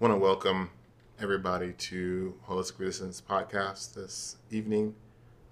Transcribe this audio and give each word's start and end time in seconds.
want 0.00 0.14
to 0.14 0.18
welcome 0.18 0.70
everybody 1.20 1.74
to 1.74 2.34
Holistic 2.48 2.78
Resistance 2.78 3.20
podcast 3.20 3.92
this 3.92 4.36
evening. 4.50 4.94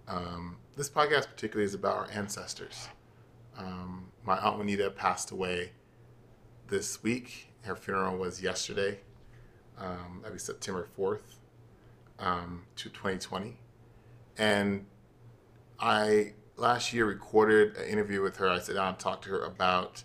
Um, 0.09 0.57
this 0.75 0.89
podcast 0.89 1.27
particularly 1.27 1.67
is 1.67 1.75
about 1.75 1.99
our 1.99 2.09
ancestors. 2.11 2.89
Um, 3.59 4.11
my 4.25 4.39
aunt 4.39 4.57
Juanita 4.57 4.89
passed 4.89 5.33
away 5.33 5.73
this 6.69 7.03
week. 7.03 7.53
Her 7.61 7.77
funeral 7.77 8.17
was 8.17 8.43
yesterday. 8.43 9.01
Um, 9.77 10.21
that'd 10.23 10.33
be 10.33 10.39
September 10.39 10.89
fourth, 10.97 11.41
um, 12.19 12.63
to 12.77 12.85
2020, 12.85 13.55
and 14.39 14.87
I 15.79 16.33
last 16.57 16.95
year 16.95 17.05
recorded 17.05 17.77
an 17.77 17.87
interview 17.87 18.23
with 18.23 18.39
her. 18.39 18.49
I 18.49 18.61
sat 18.61 18.77
down 18.77 18.89
and 18.89 18.99
talked 18.99 19.25
to 19.25 19.31
her 19.31 19.45
about 19.45 20.05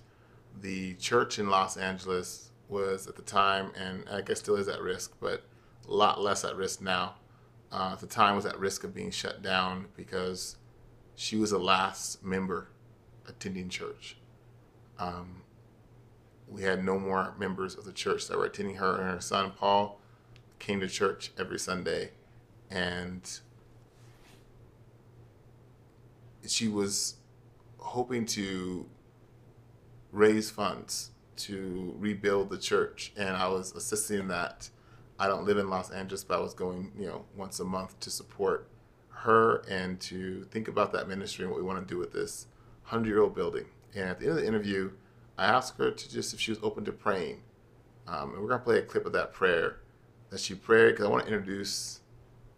the 0.60 0.96
church 0.96 1.40
in 1.40 1.50
Los 1.50 1.78
Angeles 1.78 2.50
was 2.74 3.08
at 3.08 3.16
the 3.16 3.22
time, 3.22 3.72
and 3.78 4.04
I 4.10 4.22
guess 4.22 4.40
still 4.40 4.56
is 4.56 4.68
at 4.68 4.82
risk, 4.82 5.14
but 5.22 5.46
a 5.88 5.94
lot 5.94 6.20
less 6.20 6.44
at 6.44 6.58
risk 6.58 6.82
now. 6.82 7.16
Uh, 7.72 7.92
at 7.94 8.00
the 8.00 8.08
time, 8.08 8.36
was 8.36 8.46
at 8.46 8.60
risk 8.60 8.84
of 8.84 8.94
being 8.94 9.12
shut 9.12 9.42
down 9.42 9.88
because 9.96 10.58
she 11.16 11.38
was 11.38 11.52
the 11.52 11.58
last 11.58 12.24
member 12.24 12.68
attending 13.28 13.70
church. 13.70 14.18
Um, 15.00 15.44
we 16.48 16.64
had 16.64 16.84
no 16.84 17.00
more 17.00 17.34
members 17.40 17.76
of 17.76 17.86
the 17.86 17.94
church 17.94 18.28
that 18.28 18.38
were 18.38 18.46
attending 18.46 18.76
her, 18.76 18.96
and 18.96 19.10
her 19.10 19.22
son 19.22 19.54
Paul 19.58 20.00
came 20.60 20.80
to 20.82 20.88
church 20.88 21.32
every 21.38 21.60
Sunday, 21.60 22.12
and 22.70 23.40
she 26.46 26.68
was 26.68 27.16
hoping 27.78 28.26
to 28.26 28.86
raise 30.12 30.52
funds 30.52 31.12
to 31.38 31.94
rebuild 31.98 32.50
the 32.50 32.58
church, 32.58 33.14
and 33.18 33.30
I 33.30 33.48
was 33.48 33.74
assisting 33.74 34.28
that. 34.28 34.70
I 35.20 35.28
don't 35.28 35.46
live 35.46 35.58
in 35.58 35.70
Los 35.70 35.92
Angeles, 35.92 36.24
but 36.24 36.40
I 36.40 36.42
was 36.42 36.54
going, 36.54 36.92
you 36.98 37.06
know, 37.06 37.26
once 37.36 37.60
a 37.60 37.64
month 37.64 38.00
to 38.02 38.10
support 38.10 38.68
her 39.10 39.58
and 39.70 40.00
to 40.02 40.44
think 40.46 40.68
about 40.68 40.92
that 40.94 41.08
ministry 41.08 41.46
and 41.46 41.52
what 41.52 41.62
we 41.62 41.66
want 41.66 41.88
to 41.88 41.94
do 41.94 42.00
with 42.00 42.12
this 42.12 42.48
hundred-year-old 42.84 43.36
building. 43.36 43.66
And 43.96 44.10
at 44.10 44.20
the 44.20 44.26
end 44.26 44.38
of 44.38 44.42
the 44.42 44.48
interview, 44.48 44.92
I 45.38 45.46
asked 45.46 45.78
her 45.78 45.92
to 45.92 46.12
just 46.12 46.34
if 46.34 46.40
she 46.40 46.52
was 46.52 46.60
open 46.62 46.84
to 46.86 46.92
praying, 46.92 47.42
um, 48.08 48.34
and 48.34 48.42
we're 48.42 48.50
gonna 48.50 48.64
play 48.64 48.80
a 48.80 48.82
clip 48.82 49.06
of 49.06 49.14
that 49.14 49.34
prayer 49.34 49.78
that 50.30 50.40
she 50.40 50.56
prayed 50.56 50.92
because 50.92 51.06
I 51.06 51.10
want 51.10 51.26
to 51.26 51.32
introduce 51.32 52.02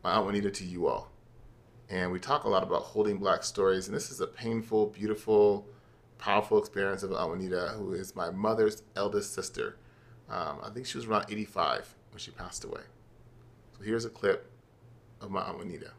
my 0.04 0.14
aunt 0.14 0.26
Juanita 0.26 0.50
to 0.50 0.66
you 0.66 0.88
all. 0.88 1.12
And 1.90 2.12
we 2.12 2.20
talk 2.20 2.46
a 2.46 2.50
lot 2.50 2.64
about 2.64 2.82
holding 2.82 3.18
black 3.18 3.44
stories, 3.44 3.88
and 3.88 3.96
this 3.96 4.10
is 4.10 4.22
a 4.22 4.28
painful, 4.28 4.88
beautiful 4.88 5.68
powerful 6.18 6.58
experience 6.58 7.04
of 7.04 7.12
Aunt 7.14 7.30
Juanita, 7.30 7.74
who 7.78 7.94
is 7.94 8.16
my 8.16 8.30
mother's 8.30 8.84
eldest 8.96 9.34
sister. 9.34 9.78
Um, 10.30 10.60
I 10.64 10.70
think 10.70 10.86
she 10.86 10.98
was 10.98 11.06
around 11.06 11.26
85 11.30 11.96
when 12.12 12.20
she 12.20 12.32
passed 12.32 12.64
away. 12.64 12.82
So 13.78 13.84
here's 13.84 14.06
a 14.06 14.10
clip 14.10 14.50
of 15.22 15.32
my 15.32 15.42
Aunt 15.42 15.58
Juanita. 15.58 15.92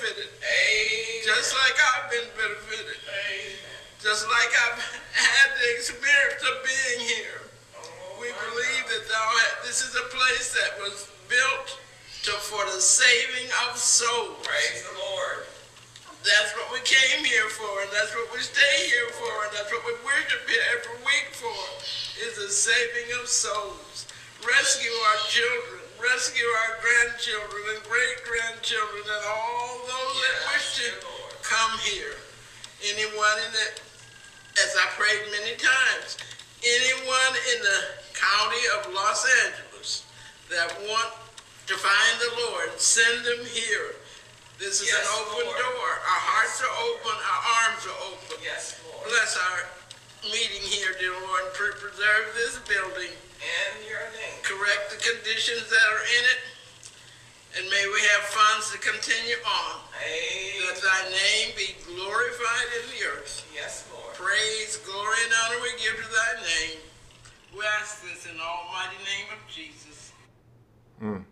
Benefited. 0.00 0.30
Amen. 0.40 1.20
Just 1.24 1.52
like 1.52 1.76
I've 1.76 2.08
been 2.10 2.28
benefited. 2.36 2.96
Amen. 3.04 3.60
Just 4.00 4.24
like 4.32 4.50
I've 4.68 4.80
had 5.12 5.48
the 5.60 5.68
experience 5.76 6.40
of 6.40 6.56
being 6.64 7.00
here. 7.04 7.40
Oh, 7.76 7.84
We 8.20 8.32
believe 8.32 8.84
God. 8.88 8.92
that 8.96 9.04
thou 9.08 9.24
ha- 9.36 9.60
this 9.64 9.84
is 9.84 9.92
a 9.96 10.06
place 10.08 10.56
that 10.56 10.80
was 10.80 11.08
built 11.28 11.76
to, 12.24 12.32
for 12.48 12.64
the 12.72 12.80
saving 12.80 13.48
of 13.68 13.76
souls. 13.76 14.40
Praise 14.40 14.80
the 14.88 14.96
Lord. 14.96 15.44
That's 16.24 16.52
what 16.56 16.68
we 16.72 16.80
came 16.84 17.24
here 17.24 17.48
for, 17.48 17.68
and 17.80 17.88
that's 17.96 18.12
what 18.12 18.28
we 18.32 18.40
stay 18.44 18.76
here 18.92 19.08
for, 19.16 19.32
and 19.48 19.52
that's 19.56 19.72
what 19.72 19.80
we 19.88 19.92
worship 20.04 20.44
here 20.44 20.64
every 20.76 21.00
week 21.00 21.32
for, 21.32 21.56
is 22.20 22.36
the 22.36 22.52
saving 22.52 23.08
of 23.20 23.24
souls. 23.28 24.04
Rescue 24.44 24.92
our 24.92 25.20
children, 25.32 25.79
rescue 26.02 26.46
our 26.64 26.72
grandchildren 26.80 27.62
and 27.76 27.80
great-grandchildren, 27.84 29.04
and 29.04 29.24
all 29.28 29.84
those 29.84 30.16
that 30.24 30.36
wish 30.52 30.66
to 30.80 30.88
Lord. 31.04 31.34
come 31.44 31.72
here. 31.84 32.16
Anyone 32.96 33.36
in 33.44 33.50
the, 33.52 33.66
as 34.64 34.72
I 34.76 34.86
prayed 34.96 35.24
many 35.30 35.56
times, 35.60 36.16
anyone 36.64 37.32
in 37.54 37.58
the 37.62 37.80
county 38.16 38.64
of 38.80 38.92
Los 38.92 39.24
Angeles 39.46 40.04
that 40.48 40.68
want 40.88 41.12
to 41.68 41.74
find 41.76 42.14
the 42.20 42.32
Lord, 42.48 42.72
send 42.80 43.24
them 43.24 43.44
here. 43.46 43.94
This 44.58 44.80
is 44.80 44.88
Yes, 44.92 45.00
an 45.00 45.24
open 45.24 45.44
Lord. 45.46 45.56
door. 45.56 45.88
Our 45.88 46.22
hearts 46.28 46.60
are 46.60 46.74
open, 46.84 47.16
our 47.16 47.42
arms 47.64 47.82
are 47.88 48.00
open. 48.12 48.36
Yes, 48.44 48.76
Lord. 48.84 49.08
Bless 49.08 49.36
our 49.36 49.64
meeting 50.24 50.64
here, 50.68 50.92
dear 51.00 51.16
Lord, 51.16 51.48
and 51.48 51.54
preserve 51.54 52.26
this 52.36 52.60
building. 52.68 53.12
And 53.40 53.76
your 53.88 54.04
name. 54.12 54.36
Correct 54.44 54.92
the 54.92 55.00
conditions 55.00 55.64
that 55.72 55.86
are 55.96 56.04
in 56.04 56.24
it, 56.28 56.40
and 57.56 57.64
may 57.72 57.84
we 57.88 58.00
have 58.12 58.28
funds 58.28 58.68
to 58.72 58.78
continue 58.78 59.40
on. 59.40 59.80
That 59.96 60.76
Amen. 60.76 60.84
thy 60.84 61.00
name 61.08 61.56
be 61.56 61.72
glorified 61.88 62.68
in 62.76 62.84
the 62.92 63.00
earth. 63.16 63.48
Yes, 63.54 63.88
Lord. 63.88 64.12
Praise, 64.12 64.76
glory, 64.84 65.16
and 65.24 65.32
honor 65.40 65.62
we 65.64 65.72
give 65.80 65.96
to 65.96 66.08
thy 66.12 66.32
name. 66.44 66.78
We 67.56 67.64
ask 67.80 68.02
this 68.04 68.28
in 68.30 68.36
the 68.36 68.44
almighty 68.44 69.00
name 69.08 69.28
of 69.32 69.40
Jesus. 69.48 70.12
Hmm. 70.98 71.24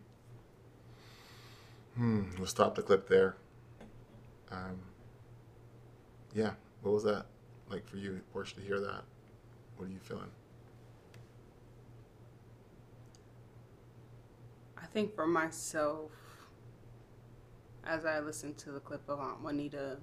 Hmm. 1.96 2.22
We'll 2.38 2.46
stop 2.46 2.74
the 2.74 2.82
clip 2.82 3.06
there. 3.06 3.36
Um, 4.50 4.80
yeah. 6.34 6.52
What 6.82 6.94
was 6.94 7.04
that 7.04 7.26
like 7.70 7.86
for 7.88 7.96
you, 7.96 8.20
Portia, 8.32 8.56
to 8.56 8.60
hear 8.60 8.80
that? 8.80 9.04
What 9.76 9.88
are 9.88 9.92
you 9.92 9.98
feeling? 10.02 10.30
I 14.76 14.86
think 14.86 15.14
for 15.14 15.26
myself, 15.26 16.10
as 17.84 18.04
I 18.04 18.20
listen 18.20 18.54
to 18.54 18.72
the 18.72 18.80
clip 18.80 19.02
of 19.08 19.20
Aunt 19.20 19.42
Juanita, 19.42 19.98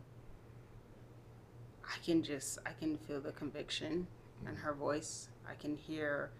I 1.83 2.03
can 2.03 2.23
just 2.23 2.59
I 2.65 2.71
can 2.71 2.97
feel 2.97 3.21
the 3.21 3.31
conviction 3.31 4.07
in 4.47 4.55
her 4.55 4.73
voice. 4.73 5.29
I 5.49 5.53
can 5.55 5.75
hear 5.75 6.31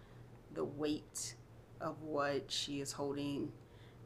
the 0.54 0.64
weight 0.64 1.34
of 1.80 2.02
what 2.02 2.50
she 2.50 2.80
is 2.80 2.92
holding. 2.92 3.52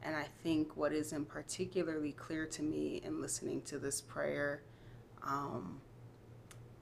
And 0.02 0.16
I 0.16 0.26
think 0.42 0.76
what 0.76 0.92
isn't 0.92 1.28
particularly 1.28 2.12
clear 2.12 2.46
to 2.46 2.62
me 2.62 3.02
in 3.04 3.20
listening 3.20 3.62
to 3.62 3.78
this 3.78 4.00
prayer 4.00 4.62
um, 5.22 5.80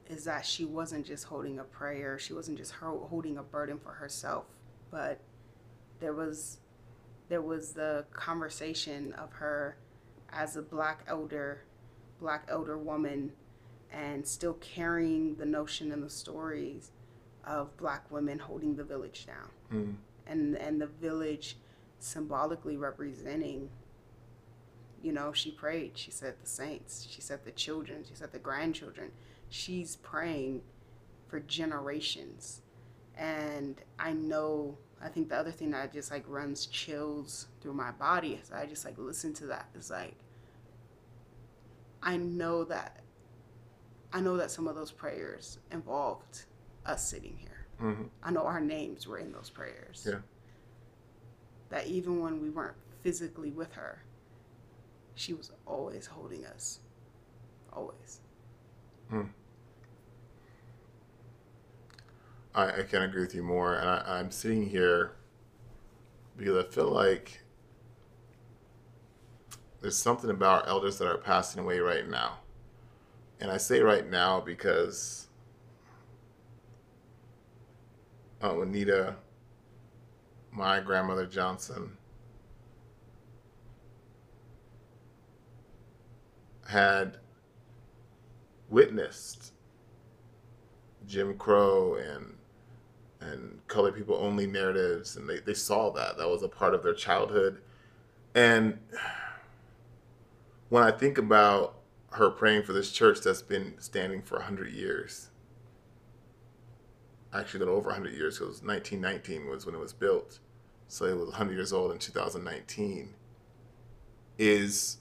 is 0.08 0.24
that 0.24 0.44
she 0.46 0.64
wasn't 0.64 1.06
just 1.06 1.24
holding 1.24 1.58
a 1.58 1.64
prayer, 1.64 2.18
she 2.18 2.32
wasn't 2.32 2.56
just 2.58 2.72
ho- 2.72 3.06
holding 3.10 3.36
a 3.38 3.42
burden 3.42 3.78
for 3.78 3.90
herself, 3.92 4.44
but 4.90 5.20
there 6.00 6.12
was 6.12 6.58
there 7.28 7.42
was 7.42 7.72
the 7.72 8.06
conversation 8.14 9.12
of 9.14 9.30
her 9.34 9.76
as 10.32 10.56
a 10.56 10.62
black 10.62 11.04
elder, 11.06 11.62
black 12.20 12.46
elder 12.48 12.78
woman, 12.78 13.30
and 13.92 14.26
still 14.26 14.54
carrying 14.54 15.34
the 15.36 15.44
notion 15.44 15.92
and 15.92 16.02
the 16.02 16.08
stories 16.08 16.90
of 17.44 17.76
black 17.76 18.10
women 18.10 18.38
holding 18.38 18.74
the 18.76 18.84
village 18.84 19.26
down, 19.26 19.50
Hmm. 19.70 19.90
and 20.26 20.56
and 20.56 20.80
the 20.80 20.86
village 20.86 21.56
symbolically 21.98 22.76
representing. 22.76 23.68
You 25.02 25.12
know, 25.12 25.32
she 25.32 25.50
prayed. 25.52 25.92
She 25.96 26.10
said 26.10 26.34
the 26.42 26.48
saints. 26.48 27.06
She 27.08 27.20
said 27.20 27.44
the 27.44 27.52
children. 27.52 28.04
She 28.08 28.14
said 28.14 28.32
the 28.32 28.38
grandchildren. 28.38 29.12
She's 29.50 29.96
praying 29.96 30.62
for 31.28 31.40
generations, 31.40 32.62
and 33.16 33.80
I 33.98 34.12
know 34.12 34.78
I 35.00 35.08
think 35.08 35.28
the 35.28 35.36
other 35.36 35.52
thing 35.52 35.70
that 35.70 35.92
just 35.92 36.10
like 36.10 36.24
runs 36.28 36.66
chills 36.66 37.48
through 37.60 37.74
my 37.74 37.90
body 37.92 38.38
is 38.42 38.50
I 38.52 38.66
just 38.66 38.84
like 38.84 38.98
listen 38.98 39.32
to 39.34 39.46
that. 39.46 39.68
It's 39.74 39.90
like 39.90 40.16
I 42.02 42.16
know 42.16 42.64
that 42.64 43.00
I 44.12 44.20
know 44.20 44.36
that 44.36 44.50
some 44.50 44.66
of 44.66 44.74
those 44.74 44.90
prayers 44.90 45.58
involved 45.70 46.44
us 46.86 47.06
sitting 47.08 47.36
here. 47.36 47.66
hmm 47.78 48.04
I 48.22 48.30
know 48.30 48.42
our 48.42 48.60
names 48.60 49.06
were 49.06 49.18
in 49.18 49.32
those 49.32 49.50
prayers. 49.50 50.06
Yeah. 50.08 50.18
That 51.70 51.86
even 51.86 52.20
when 52.20 52.40
we 52.40 52.50
weren't 52.50 52.76
physically 53.02 53.50
with 53.50 53.74
her, 53.74 54.02
she 55.14 55.34
was 55.34 55.52
always 55.66 56.06
holding 56.06 56.46
us. 56.46 56.80
Always. 57.72 58.20
Hmm. 59.10 59.28
I, 62.54 62.80
I 62.80 62.82
can't 62.82 63.04
agree 63.04 63.22
with 63.22 63.34
you 63.34 63.42
more. 63.42 63.74
And 63.76 63.88
I, 63.88 64.02
I'm 64.18 64.30
sitting 64.30 64.68
here 64.68 65.12
because 66.36 66.64
I 66.64 66.68
feel 66.68 66.90
like 66.90 67.40
there's 69.80 69.96
something 69.96 70.30
about 70.30 70.62
our 70.64 70.68
elders 70.68 70.98
that 70.98 71.06
are 71.08 71.18
passing 71.18 71.60
away 71.62 71.78
right 71.80 72.08
now 72.08 72.38
And 73.40 73.50
I 73.50 73.56
say 73.56 73.80
right 73.80 74.08
now 74.08 74.40
because 74.40 75.26
uh, 78.42 78.48
Aunt 78.48 78.56
Juanita, 78.58 79.16
my 80.50 80.78
grandmother 80.80 81.24
Johnson, 81.26 81.96
had 86.68 87.18
witnessed 88.68 89.52
Jim 91.06 91.36
Crow 91.36 91.94
and 91.94 92.34
and 93.20 93.60
colored 93.66 93.96
people 93.96 94.14
only 94.14 94.46
narratives 94.46 95.16
and 95.16 95.28
they, 95.28 95.40
they 95.40 95.54
saw 95.54 95.90
that. 95.90 96.16
That 96.18 96.28
was 96.28 96.42
a 96.42 96.48
part 96.48 96.74
of 96.74 96.82
their 96.82 96.94
childhood. 96.94 97.60
And 98.34 98.78
when 100.68 100.84
I 100.84 100.92
think 100.92 101.18
about 101.18 101.78
her 102.12 102.30
praying 102.30 102.62
for 102.62 102.72
this 102.72 102.92
church 102.92 103.20
that's 103.20 103.42
been 103.42 103.74
standing 103.78 104.22
for 104.22 104.36
100 104.36 104.72
years, 104.72 105.30
actually 107.34 107.60
little 107.60 107.74
over 107.74 107.88
100 107.88 108.14
years, 108.14 108.38
because 108.38 108.62
1919 108.62 109.48
was 109.48 109.66
when 109.66 109.74
it 109.74 109.80
was 109.80 109.92
built. 109.92 110.38
So 110.86 111.04
it 111.04 111.16
was 111.16 111.28
100 111.28 111.54
years 111.54 111.72
old 111.72 111.92
in 111.92 111.98
2019, 111.98 113.14
is 114.38 114.98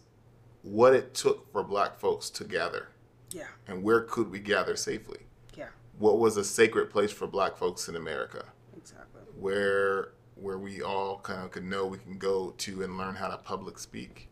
what 0.63 0.93
it 0.93 1.13
took 1.13 1.51
for 1.51 1.63
black 1.63 1.99
folks 1.99 2.29
to 2.31 2.43
gather 2.43 2.89
Yeah. 3.31 3.47
and 3.67 3.83
where 3.83 4.01
could 4.01 4.31
we 4.31 4.39
gather 4.39 4.75
safely? 4.75 5.19
Yeah. 5.55 5.67
What 5.99 6.19
was 6.19 6.37
a 6.37 6.43
sacred 6.43 6.89
place 6.89 7.11
for 7.11 7.27
black 7.27 7.57
folks 7.57 7.87
in 7.89 7.95
America? 7.95 8.45
Exactly. 8.75 9.21
where 9.39 10.13
where 10.35 10.57
we 10.59 10.81
all 10.83 11.17
kind 11.19 11.43
of 11.43 11.49
could 11.51 11.63
know 11.63 11.85
we 11.87 11.97
can 11.97 12.17
go 12.19 12.51
to 12.59 12.83
and 12.83 12.95
learn 12.97 13.15
how 13.15 13.27
to 13.27 13.37
public 13.37 13.79
speak. 13.79 14.29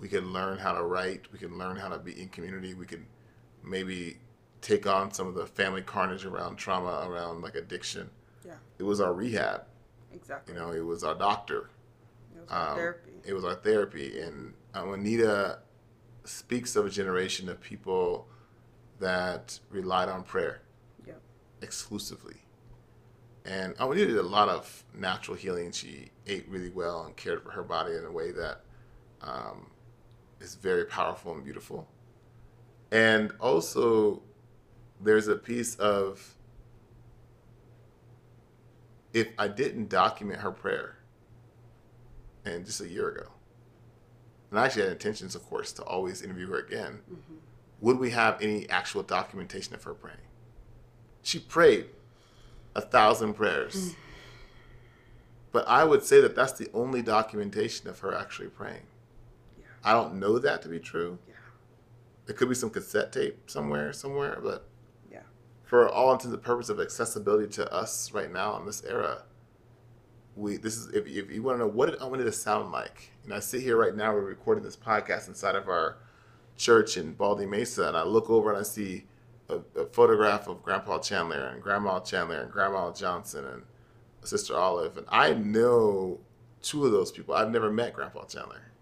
We 0.00 0.08
can 0.08 0.32
learn 0.32 0.56
how 0.58 0.72
to 0.72 0.84
write. 0.84 1.32
We 1.32 1.38
can 1.38 1.58
learn 1.58 1.76
how 1.76 1.88
to 1.88 1.98
be 1.98 2.20
in 2.20 2.28
community. 2.28 2.74
We 2.74 2.86
can 2.86 3.06
maybe 3.64 4.18
take 4.60 4.86
on 4.86 5.12
some 5.12 5.26
of 5.26 5.34
the 5.34 5.46
family 5.46 5.82
carnage 5.82 6.24
around 6.24 6.56
trauma, 6.56 7.04
around 7.08 7.42
like 7.42 7.56
addiction. 7.56 8.08
Yeah. 8.46 8.52
It 8.78 8.84
was 8.84 9.00
our 9.00 9.12
rehab. 9.12 9.64
Exactly. 10.12 10.54
You 10.54 10.60
know, 10.60 10.70
it 10.70 10.84
was 10.84 11.02
our 11.02 11.14
doctor. 11.16 11.70
it 12.36 12.40
was 12.42 12.50
our 12.50 12.70
Um, 12.70 12.76
therapy. 12.76 13.10
It 13.24 13.32
was 13.34 13.44
our 13.44 13.54
therapy. 13.56 14.20
And 14.20 14.54
uh, 14.76 14.92
Anita 14.92 15.58
speaks 16.24 16.76
of 16.76 16.86
a 16.86 16.90
generation 16.90 17.48
of 17.48 17.60
people 17.60 18.28
that 19.00 19.58
relied 19.70 20.08
on 20.08 20.22
prayer 20.22 20.62
Yep. 21.06 21.20
exclusively. 21.60 22.36
And 23.44 23.74
oh, 23.80 23.90
Anita 23.90 24.06
did 24.08 24.16
a 24.18 24.22
lot 24.22 24.48
of 24.48 24.84
natural 24.94 25.36
healing. 25.36 25.72
She 25.72 26.10
ate 26.28 26.46
really 26.48 26.70
well 26.70 27.04
and 27.04 27.16
cared 27.16 27.42
for 27.42 27.50
her 27.50 27.64
body 27.64 27.96
in 27.96 28.04
a 28.04 28.10
way 28.10 28.30
that 28.30 28.60
um, 29.20 29.70
is 30.40 30.54
very 30.54 30.84
powerful 30.84 31.32
and 31.32 31.42
beautiful. 31.42 31.88
And 32.92 33.32
also, 33.40 34.22
there's 35.00 35.26
a 35.26 35.34
piece 35.36 35.74
of 35.76 36.36
if 39.12 39.28
I 39.38 39.48
didn't 39.48 39.88
document 39.88 40.40
her 40.40 40.50
prayer, 40.52 40.98
and 42.44 42.64
just 42.64 42.80
a 42.80 42.88
year 42.88 43.08
ago, 43.08 43.26
and 44.52 44.60
I 44.60 44.66
actually 44.66 44.82
had 44.82 44.92
intentions, 44.92 45.34
of 45.34 45.48
course, 45.48 45.72
to 45.72 45.82
always 45.82 46.20
interview 46.20 46.46
her 46.48 46.58
again, 46.58 47.00
mm-hmm. 47.10 47.36
would 47.80 47.98
we 47.98 48.10
have 48.10 48.40
any 48.42 48.68
actual 48.68 49.02
documentation 49.02 49.74
of 49.74 49.82
her 49.84 49.94
praying? 49.94 50.18
She 51.22 51.38
prayed 51.38 51.86
a 52.74 52.82
thousand 52.82 53.32
prayers. 53.32 53.74
Mm. 53.74 53.94
But 55.52 55.66
I 55.66 55.84
would 55.84 56.04
say 56.04 56.20
that 56.20 56.34
that's 56.34 56.52
the 56.52 56.68
only 56.74 57.00
documentation 57.00 57.88
of 57.88 58.00
her 58.00 58.14
actually 58.14 58.48
praying. 58.48 58.84
Yeah. 59.58 59.64
I 59.82 59.94
don't 59.94 60.20
know 60.20 60.38
that 60.38 60.60
to 60.62 60.68
be 60.68 60.78
true. 60.78 61.18
Yeah. 61.26 61.34
There 62.26 62.36
could 62.36 62.50
be 62.50 62.54
some 62.54 62.68
cassette 62.68 63.10
tape 63.10 63.50
somewhere, 63.50 63.94
somewhere, 63.94 64.38
but 64.42 64.66
Yeah. 65.10 65.22
for 65.64 65.88
all 65.88 66.12
intents 66.12 66.34
and 66.34 66.42
purposes 66.42 66.68
of 66.68 66.78
accessibility 66.78 67.50
to 67.54 67.72
us 67.72 68.12
right 68.12 68.30
now 68.30 68.58
in 68.58 68.66
this 68.66 68.84
era, 68.84 69.22
we 70.36 70.56
this 70.56 70.76
is 70.76 70.88
if, 70.94 71.06
if 71.06 71.30
you 71.30 71.42
want 71.42 71.58
to 71.58 71.64
know 71.64 71.70
what 71.70 71.90
did 71.90 72.00
I 72.00 72.06
wanted 72.06 72.24
to 72.24 72.32
sound 72.32 72.72
like, 72.72 73.10
and 73.24 73.34
I 73.34 73.40
sit 73.40 73.62
here 73.62 73.76
right 73.76 73.94
now, 73.94 74.12
we're 74.12 74.20
recording 74.20 74.64
this 74.64 74.76
podcast 74.76 75.28
inside 75.28 75.54
of 75.54 75.68
our 75.68 75.98
church 76.56 76.96
in 76.96 77.12
Baldy 77.14 77.46
Mesa, 77.46 77.88
and 77.88 77.96
I 77.96 78.02
look 78.04 78.30
over 78.30 78.50
and 78.50 78.58
I 78.58 78.62
see 78.62 79.04
a, 79.48 79.58
a 79.78 79.86
photograph 79.86 80.48
of 80.48 80.62
Grandpa 80.62 80.98
Chandler 80.98 81.46
and 81.46 81.62
Grandma 81.62 82.00
Chandler 82.00 82.42
and 82.42 82.52
Grandma 82.52 82.92
Johnson 82.92 83.44
and 83.44 83.62
Sister 84.22 84.56
Olive, 84.56 84.96
and 84.96 85.06
I 85.08 85.34
know 85.34 86.20
two 86.62 86.86
of 86.86 86.92
those 86.92 87.10
people. 87.10 87.34
I've 87.34 87.50
never 87.50 87.70
met 87.70 87.92
Grandpa 87.92 88.24
Chandler. 88.24 88.72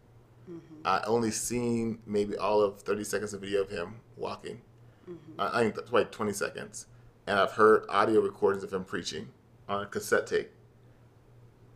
Mm-hmm. 0.51 0.87
I 0.87 1.03
only 1.07 1.31
seen 1.31 1.99
maybe 2.07 2.37
all 2.37 2.61
of 2.61 2.81
30 2.81 3.05
seconds 3.05 3.33
of 3.33 3.41
video 3.41 3.63
of 3.63 3.71
him 3.71 3.97
walking. 4.17 4.61
Mm-hmm. 5.09 5.41
I, 5.41 5.59
I 5.59 5.63
think 5.63 5.75
that's 5.75 5.93
like 5.93 6.13
20 6.13 6.33
seconds. 6.33 6.87
And 7.27 7.39
I've 7.39 7.53
heard 7.53 7.85
audio 7.89 8.21
recordings 8.21 8.63
of 8.63 8.73
him 8.73 8.85
preaching 8.85 9.29
on 9.69 9.83
a 9.83 9.87
cassette 9.87 10.27
tape. 10.27 10.51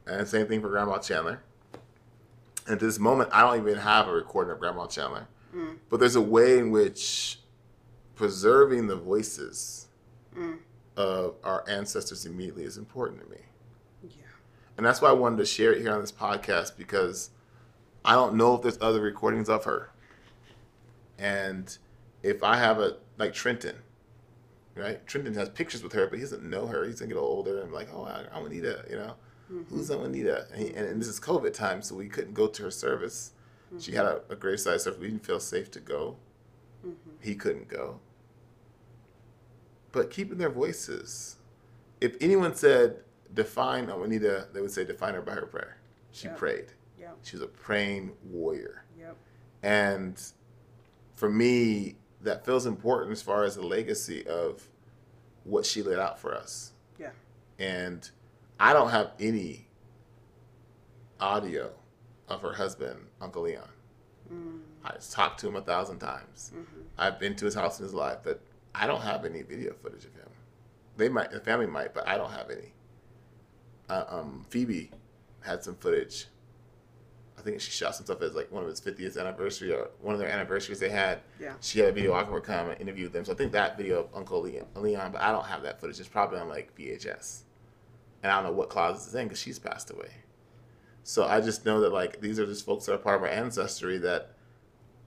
And 0.06 0.26
same 0.28 0.46
thing 0.46 0.60
for 0.60 0.68
Grandma 0.68 0.98
Chandler. 0.98 1.42
At 2.68 2.80
this 2.80 2.98
moment, 2.98 3.30
I 3.32 3.40
don't 3.40 3.66
even 3.66 3.78
have 3.78 4.08
a 4.08 4.12
recording 4.12 4.52
of 4.52 4.58
Grandma 4.58 4.86
Chandler. 4.86 5.28
Mm. 5.54 5.76
But 5.88 6.00
there's 6.00 6.16
a 6.16 6.20
way 6.20 6.58
in 6.58 6.70
which 6.70 7.38
preserving 8.14 8.86
the 8.86 8.96
voices 8.96 9.88
mm. 10.36 10.58
of 10.96 11.36
our 11.44 11.64
ancestors 11.68 12.26
immediately 12.26 12.64
is 12.64 12.76
important 12.76 13.22
to 13.22 13.30
me. 13.30 13.38
Yeah. 14.02 14.22
And 14.76 14.84
that's 14.84 15.00
why 15.00 15.08
I 15.10 15.12
wanted 15.12 15.38
to 15.38 15.46
share 15.46 15.72
it 15.72 15.80
here 15.80 15.92
on 15.92 16.00
this 16.00 16.12
podcast 16.12 16.76
because 16.76 17.30
I 18.04 18.12
don't 18.12 18.34
know 18.34 18.54
if 18.54 18.62
there's 18.62 18.78
other 18.80 19.00
recordings 19.00 19.48
of 19.48 19.64
her. 19.64 19.90
And 21.18 21.76
if 22.22 22.42
I 22.42 22.56
have 22.56 22.78
a, 22.78 22.96
like 23.18 23.32
Trenton, 23.32 23.76
right? 24.74 25.04
Trenton 25.06 25.34
has 25.34 25.48
pictures 25.48 25.82
with 25.82 25.92
her, 25.92 26.06
but 26.06 26.18
he 26.18 26.22
doesn't 26.22 26.42
know 26.42 26.66
her. 26.66 26.84
He's 26.84 27.00
gonna 27.00 27.12
get 27.12 27.18
older 27.18 27.60
and 27.62 27.72
like, 27.72 27.88
oh, 27.94 28.04
I, 28.04 28.24
I'm 28.32 28.46
Anita, 28.46 28.84
you 28.90 28.96
know? 28.96 29.14
Who's 29.48 29.90
Anita? 29.90 30.46
And, 30.52 30.62
he, 30.62 30.74
and, 30.74 31.00
this 31.00 31.08
is 31.08 31.20
COVID 31.20 31.52
time, 31.52 31.82
so 31.82 31.94
we 31.94 32.08
couldn't 32.08 32.34
go 32.34 32.46
to 32.46 32.62
her 32.64 32.70
service. 32.70 33.32
She 33.78 33.92
had 33.92 34.06
a, 34.06 34.20
a 34.30 34.36
graveside 34.36 34.80
service. 34.80 35.00
We 35.00 35.08
didn't 35.08 35.26
feel 35.26 35.40
safe 35.40 35.70
to 35.72 35.80
go. 35.80 36.16
Mm-hmm. 36.86 37.10
He 37.20 37.34
couldn't 37.34 37.68
go. 37.68 38.00
But 39.92 40.10
keeping 40.10 40.38
their 40.38 40.50
voices. 40.50 41.36
If 42.00 42.16
anyone 42.20 42.54
said, 42.54 43.00
define 43.32 43.88
Anita, 43.88 44.48
they 44.52 44.60
would 44.60 44.70
say, 44.70 44.84
define 44.84 45.14
her 45.14 45.22
by 45.22 45.32
her 45.32 45.46
prayer. 45.46 45.76
She 46.12 46.28
Yep. 46.28 46.36
prayed. 46.36 46.66
Yep. 46.98 47.18
She 47.22 47.36
was 47.36 47.42
a 47.42 47.48
praying 47.48 48.12
warrior. 48.24 48.84
Yep. 48.98 49.16
And 49.62 50.22
for 51.16 51.28
me, 51.30 51.96
that 52.22 52.44
feels 52.44 52.66
important 52.66 53.12
as 53.12 53.22
far 53.22 53.44
as 53.44 53.56
the 53.56 53.66
legacy 53.66 54.26
of 54.26 54.68
what 55.44 55.66
she 55.66 55.82
laid 55.82 55.98
out 55.98 56.18
for 56.18 56.34
us. 56.34 56.72
Yeah. 56.98 57.10
And 57.58 58.10
I 58.58 58.72
don't 58.72 58.90
have 58.90 59.12
any 59.20 59.66
audio 61.20 61.70
of 62.28 62.42
her 62.42 62.52
husband, 62.52 62.98
Uncle 63.20 63.42
Leon. 63.42 63.68
I've 64.84 65.08
talked 65.10 65.40
to 65.40 65.48
him 65.48 65.56
a 65.56 65.60
thousand 65.60 65.98
times. 65.98 66.52
I've 66.98 67.18
been 67.18 67.34
to 67.36 67.44
his 67.44 67.54
house 67.54 67.78
in 67.78 67.84
his 67.84 67.94
life, 67.94 68.18
but 68.22 68.40
I 68.74 68.86
don't 68.86 69.00
have 69.02 69.24
any 69.24 69.42
video 69.42 69.72
footage 69.74 70.04
of 70.04 70.14
him. 70.14 70.28
They 70.96 71.08
might, 71.08 71.30
the 71.30 71.40
family 71.40 71.66
might, 71.66 71.94
but 71.94 72.06
I 72.06 72.16
don't 72.16 72.30
have 72.30 72.50
any. 72.50 72.72
Uh, 73.88 74.04
um, 74.08 74.44
Phoebe 74.48 74.90
had 75.40 75.62
some 75.62 75.74
footage. 75.74 76.26
I 77.38 77.42
think 77.42 77.60
she 77.60 77.70
shot 77.70 77.94
some 77.96 78.06
stuff 78.06 78.22
as 78.22 78.34
like 78.34 78.50
one 78.50 78.62
of 78.62 78.68
his 78.68 78.80
50th 78.80 79.18
anniversary 79.18 79.72
or 79.72 79.90
one 80.00 80.14
of 80.14 80.20
their 80.20 80.30
anniversaries 80.30 80.78
they 80.80 80.88
had. 80.88 81.20
Yeah. 81.40 81.54
She 81.60 81.80
had 81.80 81.88
a 81.88 81.92
video 81.92 82.14
I 82.14 82.22
can 82.22 82.40
come 82.40 82.70
and 82.70 82.80
interview 82.80 83.08
them. 83.08 83.24
So 83.24 83.32
I 83.32 83.34
think 83.34 83.52
that 83.52 83.76
video 83.76 84.00
of 84.00 84.08
Uncle 84.14 84.40
Leon, 84.40 84.66
Leon, 84.76 85.12
but 85.12 85.20
I 85.20 85.32
don't 85.32 85.44
have 85.44 85.62
that 85.62 85.80
footage. 85.80 86.00
It's 86.00 86.08
probably 86.08 86.38
on 86.38 86.48
like 86.48 86.74
VHS. 86.76 87.42
And 88.24 88.32
I 88.32 88.36
don't 88.36 88.44
know 88.44 88.56
what 88.56 88.70
closet 88.70 89.06
it's 89.06 89.14
in 89.14 89.26
because 89.26 89.38
she's 89.38 89.58
passed 89.58 89.90
away. 89.90 90.08
So 91.02 91.26
I 91.26 91.42
just 91.42 91.66
know 91.66 91.82
that 91.82 91.92
like 91.92 92.22
these 92.22 92.38
are 92.38 92.46
just 92.46 92.64
folks 92.64 92.86
that 92.86 92.94
are 92.94 92.98
part 92.98 93.16
of 93.16 93.22
our 93.22 93.28
ancestry 93.28 93.98
that 93.98 94.30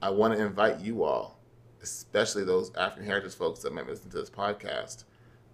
I 0.00 0.10
want 0.10 0.34
to 0.34 0.40
invite 0.40 0.78
you 0.78 1.02
all, 1.02 1.40
especially 1.82 2.44
those 2.44 2.72
African 2.76 3.04
heritage 3.04 3.34
folks 3.34 3.58
that 3.60 3.74
might 3.74 3.88
listen 3.88 4.08
to 4.10 4.18
this 4.18 4.30
podcast, 4.30 5.02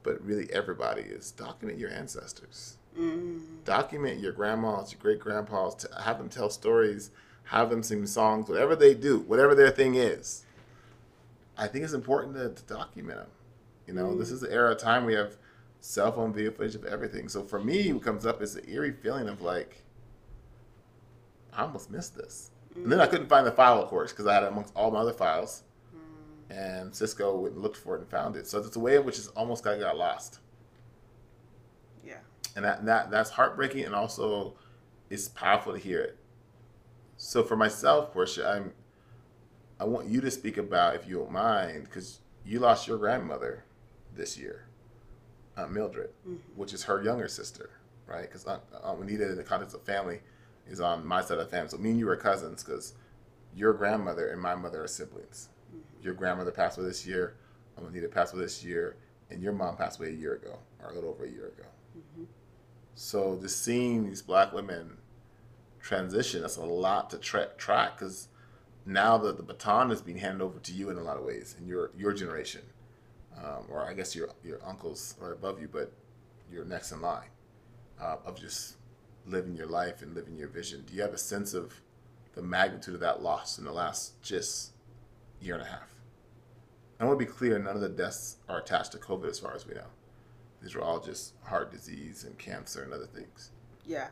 but 0.02 0.22
really 0.22 0.46
everybody 0.52 1.00
is 1.00 1.30
document 1.30 1.78
your 1.78 1.90
ancestors. 1.90 2.76
Mm. 2.98 3.40
Document 3.64 4.20
your 4.20 4.32
grandmas, 4.32 4.92
your 4.92 5.00
great 5.00 5.18
grandpas, 5.18 5.86
have 6.04 6.18
them 6.18 6.28
tell 6.28 6.50
stories, 6.50 7.12
have 7.44 7.70
them 7.70 7.82
sing 7.82 8.06
songs, 8.06 8.46
whatever 8.46 8.76
they 8.76 8.92
do, 8.92 9.20
whatever 9.20 9.54
their 9.54 9.70
thing 9.70 9.94
is. 9.94 10.44
I 11.56 11.68
think 11.68 11.84
it's 11.84 11.94
important 11.94 12.34
to, 12.34 12.50
to 12.50 12.62
document 12.74 13.20
them. 13.20 13.30
You 13.86 13.94
know, 13.94 14.14
this 14.14 14.28
mm. 14.28 14.34
is 14.34 14.40
the 14.42 14.52
era 14.52 14.72
of 14.72 14.78
time 14.78 15.06
we 15.06 15.14
have 15.14 15.38
cell 15.84 16.10
phone 16.10 16.32
video 16.32 16.50
footage 16.50 16.74
of 16.74 16.84
everything. 16.86 17.28
So 17.28 17.42
for 17.42 17.62
me, 17.62 17.92
what 17.92 18.02
comes 18.02 18.24
up 18.24 18.40
is 18.40 18.54
the 18.54 18.66
eerie 18.70 18.92
feeling 18.92 19.28
of 19.28 19.42
like, 19.42 19.82
I 21.52 21.62
almost 21.62 21.90
missed 21.90 22.16
this. 22.16 22.50
And 22.74 22.90
then 22.90 23.02
I 23.02 23.06
couldn't 23.06 23.28
find 23.28 23.46
the 23.46 23.52
file, 23.52 23.82
of 23.82 23.88
course, 23.88 24.10
because 24.10 24.26
I 24.26 24.32
had 24.32 24.44
it 24.44 24.48
amongst 24.48 24.74
all 24.74 24.90
my 24.90 25.00
other 25.00 25.12
files. 25.12 25.62
Hmm. 25.92 26.52
And 26.52 26.94
Cisco 26.94 27.36
went 27.36 27.54
and 27.54 27.62
looked 27.62 27.76
for 27.76 27.96
it 27.96 28.00
and 28.00 28.08
found 28.08 28.34
it. 28.34 28.46
So 28.46 28.58
it's 28.60 28.74
a 28.74 28.80
way 28.80 28.96
in 28.96 29.04
which 29.04 29.18
it's 29.18 29.28
almost 29.28 29.62
got 29.62 29.78
got 29.78 29.98
lost. 29.98 30.38
Yeah. 32.02 32.16
And 32.56 32.64
that, 32.64 32.86
that 32.86 33.10
that's 33.10 33.28
heartbreaking 33.30 33.84
and 33.84 33.94
also 33.94 34.54
it's 35.10 35.28
powerful 35.28 35.74
to 35.74 35.78
hear 35.78 36.00
it. 36.00 36.16
So 37.18 37.42
for 37.42 37.56
myself, 37.56 38.10
Portia, 38.10 38.48
I'm 38.48 38.72
I 39.78 39.84
want 39.84 40.08
you 40.08 40.22
to 40.22 40.30
speak 40.30 40.56
about, 40.56 40.94
if 40.94 41.06
you 41.06 41.18
don't 41.18 41.30
mind, 41.30 41.84
because 41.84 42.20
you 42.42 42.58
lost 42.58 42.88
your 42.88 42.96
grandmother 42.96 43.64
this 44.16 44.38
year, 44.38 44.66
Aunt 45.56 45.72
Mildred, 45.72 46.10
mm-hmm. 46.26 46.36
which 46.56 46.72
is 46.72 46.84
her 46.84 47.02
younger 47.02 47.28
sister, 47.28 47.70
right? 48.06 48.22
Because 48.22 48.44
Aunt, 48.44 48.62
Aunt 48.82 48.98
Juanita, 48.98 49.30
in 49.30 49.36
the 49.36 49.44
context 49.44 49.74
of 49.74 49.82
family, 49.82 50.20
is 50.66 50.80
on 50.80 51.06
my 51.06 51.20
side 51.20 51.38
of 51.38 51.44
the 51.44 51.50
family. 51.50 51.68
So 51.68 51.78
me 51.78 51.90
and 51.90 51.98
you 51.98 52.08
are 52.08 52.16
cousins 52.16 52.62
because 52.62 52.94
your 53.54 53.72
grandmother 53.72 54.28
and 54.28 54.40
my 54.40 54.54
mother 54.54 54.82
are 54.82 54.88
siblings. 54.88 55.48
Mm-hmm. 55.68 56.04
Your 56.04 56.14
grandmother 56.14 56.50
passed 56.50 56.78
away 56.78 56.86
this 56.86 57.06
year, 57.06 57.36
Aunt 57.76 57.86
Juanita 57.86 58.08
passed 58.08 58.34
away 58.34 58.42
this 58.42 58.64
year, 58.64 58.96
and 59.30 59.42
your 59.42 59.52
mom 59.52 59.76
passed 59.76 59.98
away 59.98 60.08
a 60.08 60.12
year 60.12 60.34
ago, 60.34 60.58
or 60.82 60.90
a 60.90 60.94
little 60.94 61.10
over 61.10 61.24
a 61.24 61.30
year 61.30 61.48
ago. 61.48 61.68
Mm-hmm. 61.96 62.24
So 62.94 63.38
just 63.40 63.64
seeing 63.64 64.06
these 64.06 64.22
black 64.22 64.52
women 64.52 64.98
transition, 65.80 66.42
that's 66.42 66.56
a 66.56 66.64
lot 66.64 67.10
to 67.10 67.18
tra- 67.18 67.50
track 67.58 67.98
because 67.98 68.28
now 68.86 69.18
the, 69.18 69.32
the 69.32 69.42
baton 69.42 69.90
is 69.90 70.00
being 70.00 70.18
handed 70.18 70.42
over 70.42 70.58
to 70.58 70.72
you 70.72 70.90
in 70.90 70.96
a 70.96 71.02
lot 71.02 71.16
of 71.16 71.24
ways 71.24 71.56
in 71.58 71.66
your 71.66 71.90
your 71.96 72.12
generation, 72.12 72.62
um, 73.38 73.66
or 73.68 73.84
I 73.84 73.94
guess 73.94 74.14
your 74.14 74.28
your 74.44 74.60
uncles 74.64 75.14
are 75.20 75.32
above 75.32 75.60
you, 75.60 75.68
but 75.70 75.92
you're 76.50 76.64
next 76.64 76.92
in 76.92 77.00
line 77.00 77.28
uh, 78.00 78.16
of 78.24 78.38
just 78.38 78.76
living 79.26 79.54
your 79.54 79.66
life 79.66 80.02
and 80.02 80.14
living 80.14 80.36
your 80.36 80.48
vision. 80.48 80.84
Do 80.86 80.94
you 80.94 81.02
have 81.02 81.14
a 81.14 81.18
sense 81.18 81.54
of 81.54 81.80
the 82.34 82.42
magnitude 82.42 82.94
of 82.94 83.00
that 83.00 83.22
loss 83.22 83.58
in 83.58 83.64
the 83.64 83.72
last 83.72 84.20
just 84.22 84.72
year 85.40 85.54
and 85.54 85.62
a 85.62 85.66
half? 85.66 85.94
I 87.00 87.04
want 87.04 87.18
to 87.18 87.24
be 87.26 87.30
clear: 87.30 87.58
none 87.58 87.74
of 87.74 87.82
the 87.82 87.88
deaths 87.88 88.36
are 88.48 88.58
attached 88.58 88.92
to 88.92 88.98
COVID, 88.98 89.28
as 89.28 89.38
far 89.38 89.54
as 89.54 89.66
we 89.66 89.74
know. 89.74 89.86
These 90.62 90.74
are 90.74 90.80
all 90.80 91.00
just 91.00 91.34
heart 91.42 91.70
disease 91.70 92.24
and 92.24 92.38
cancer 92.38 92.82
and 92.82 92.92
other 92.92 93.06
things. 93.06 93.50
Yeah. 93.84 94.08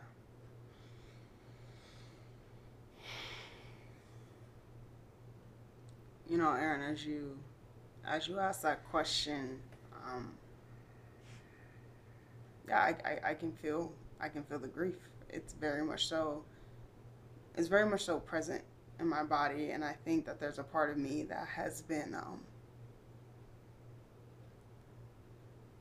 You 6.28 6.38
know, 6.38 6.52
Aaron, 6.52 6.82
as 6.92 7.04
you 7.04 7.38
as 8.06 8.28
you 8.28 8.38
ask 8.38 8.62
that 8.62 8.88
question, 8.90 9.58
um, 10.06 10.32
yeah, 12.68 12.78
I, 12.78 12.96
I, 13.04 13.30
I 13.30 13.34
can 13.34 13.52
feel 13.52 13.92
I 14.20 14.28
can 14.28 14.42
feel 14.44 14.58
the 14.58 14.68
grief. 14.68 14.96
It's 15.28 15.52
very 15.52 15.84
much 15.84 16.06
so. 16.06 16.44
It's 17.56 17.68
very 17.68 17.88
much 17.88 18.04
so 18.04 18.18
present 18.20 18.62
in 18.98 19.08
my 19.08 19.22
body, 19.22 19.70
and 19.70 19.84
I 19.84 19.94
think 20.04 20.24
that 20.26 20.40
there's 20.40 20.58
a 20.58 20.62
part 20.62 20.90
of 20.90 20.96
me 20.96 21.24
that 21.24 21.46
has 21.48 21.82
been 21.82 22.14
um, 22.14 22.40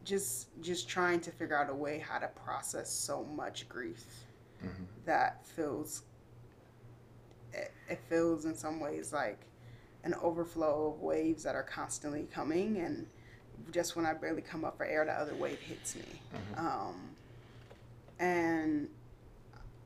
just 0.04 0.48
just 0.62 0.90
trying 0.90 1.20
to 1.22 1.32
figure 1.32 1.58
out 1.58 1.70
a 1.70 1.74
way 1.74 2.00
how 2.00 2.20
to 2.20 2.28
process 2.28 2.90
so 2.92 3.24
much 3.24 3.70
grief 3.70 4.06
that 5.06 5.46
feels 5.48 6.04
it, 7.54 7.72
it 7.90 8.00
feels 8.10 8.46
in 8.46 8.56
some 8.56 8.80
ways 8.80 9.12
like 9.14 9.40
an 10.04 10.14
overflow 10.22 10.94
of 10.94 11.02
waves 11.02 11.44
that 11.44 11.56
are 11.56 11.64
constantly 11.64 12.28
coming 12.34 12.78
and 12.78 13.06
just 13.72 13.96
when 13.96 14.06
i 14.06 14.14
barely 14.14 14.42
come 14.42 14.66
up 14.66 14.78
for 14.78 14.86
air 14.86 15.06
the 15.06 15.12
other 15.12 15.36
wave 15.36 15.60
hits 15.60 15.96
me. 15.96 16.22
Um, 16.58 17.12
and 18.20 18.88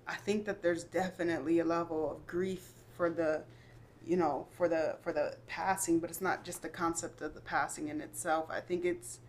i 0.08 0.16
think 0.16 0.46
that 0.46 0.62
there's 0.62 0.84
definitely 0.84 1.60
a 1.60 1.66
level 1.66 2.12
of 2.12 2.26
grief 2.26 2.70
for 2.96 3.10
the 3.10 3.44
you 4.06 4.16
know 4.16 4.48
for 4.52 4.68
the 4.70 4.96
for 5.02 5.12
the 5.12 5.36
passing 5.48 6.00
but 6.00 6.10
it's 6.10 6.22
not 6.22 6.44
just 6.44 6.62
the 6.62 6.70
concept 6.70 7.22
of 7.22 7.34
the 7.34 7.42
passing 7.42 7.88
in 7.88 8.02
itself. 8.02 8.48
I 8.50 8.60
think 8.60 8.86
it's 8.86 9.20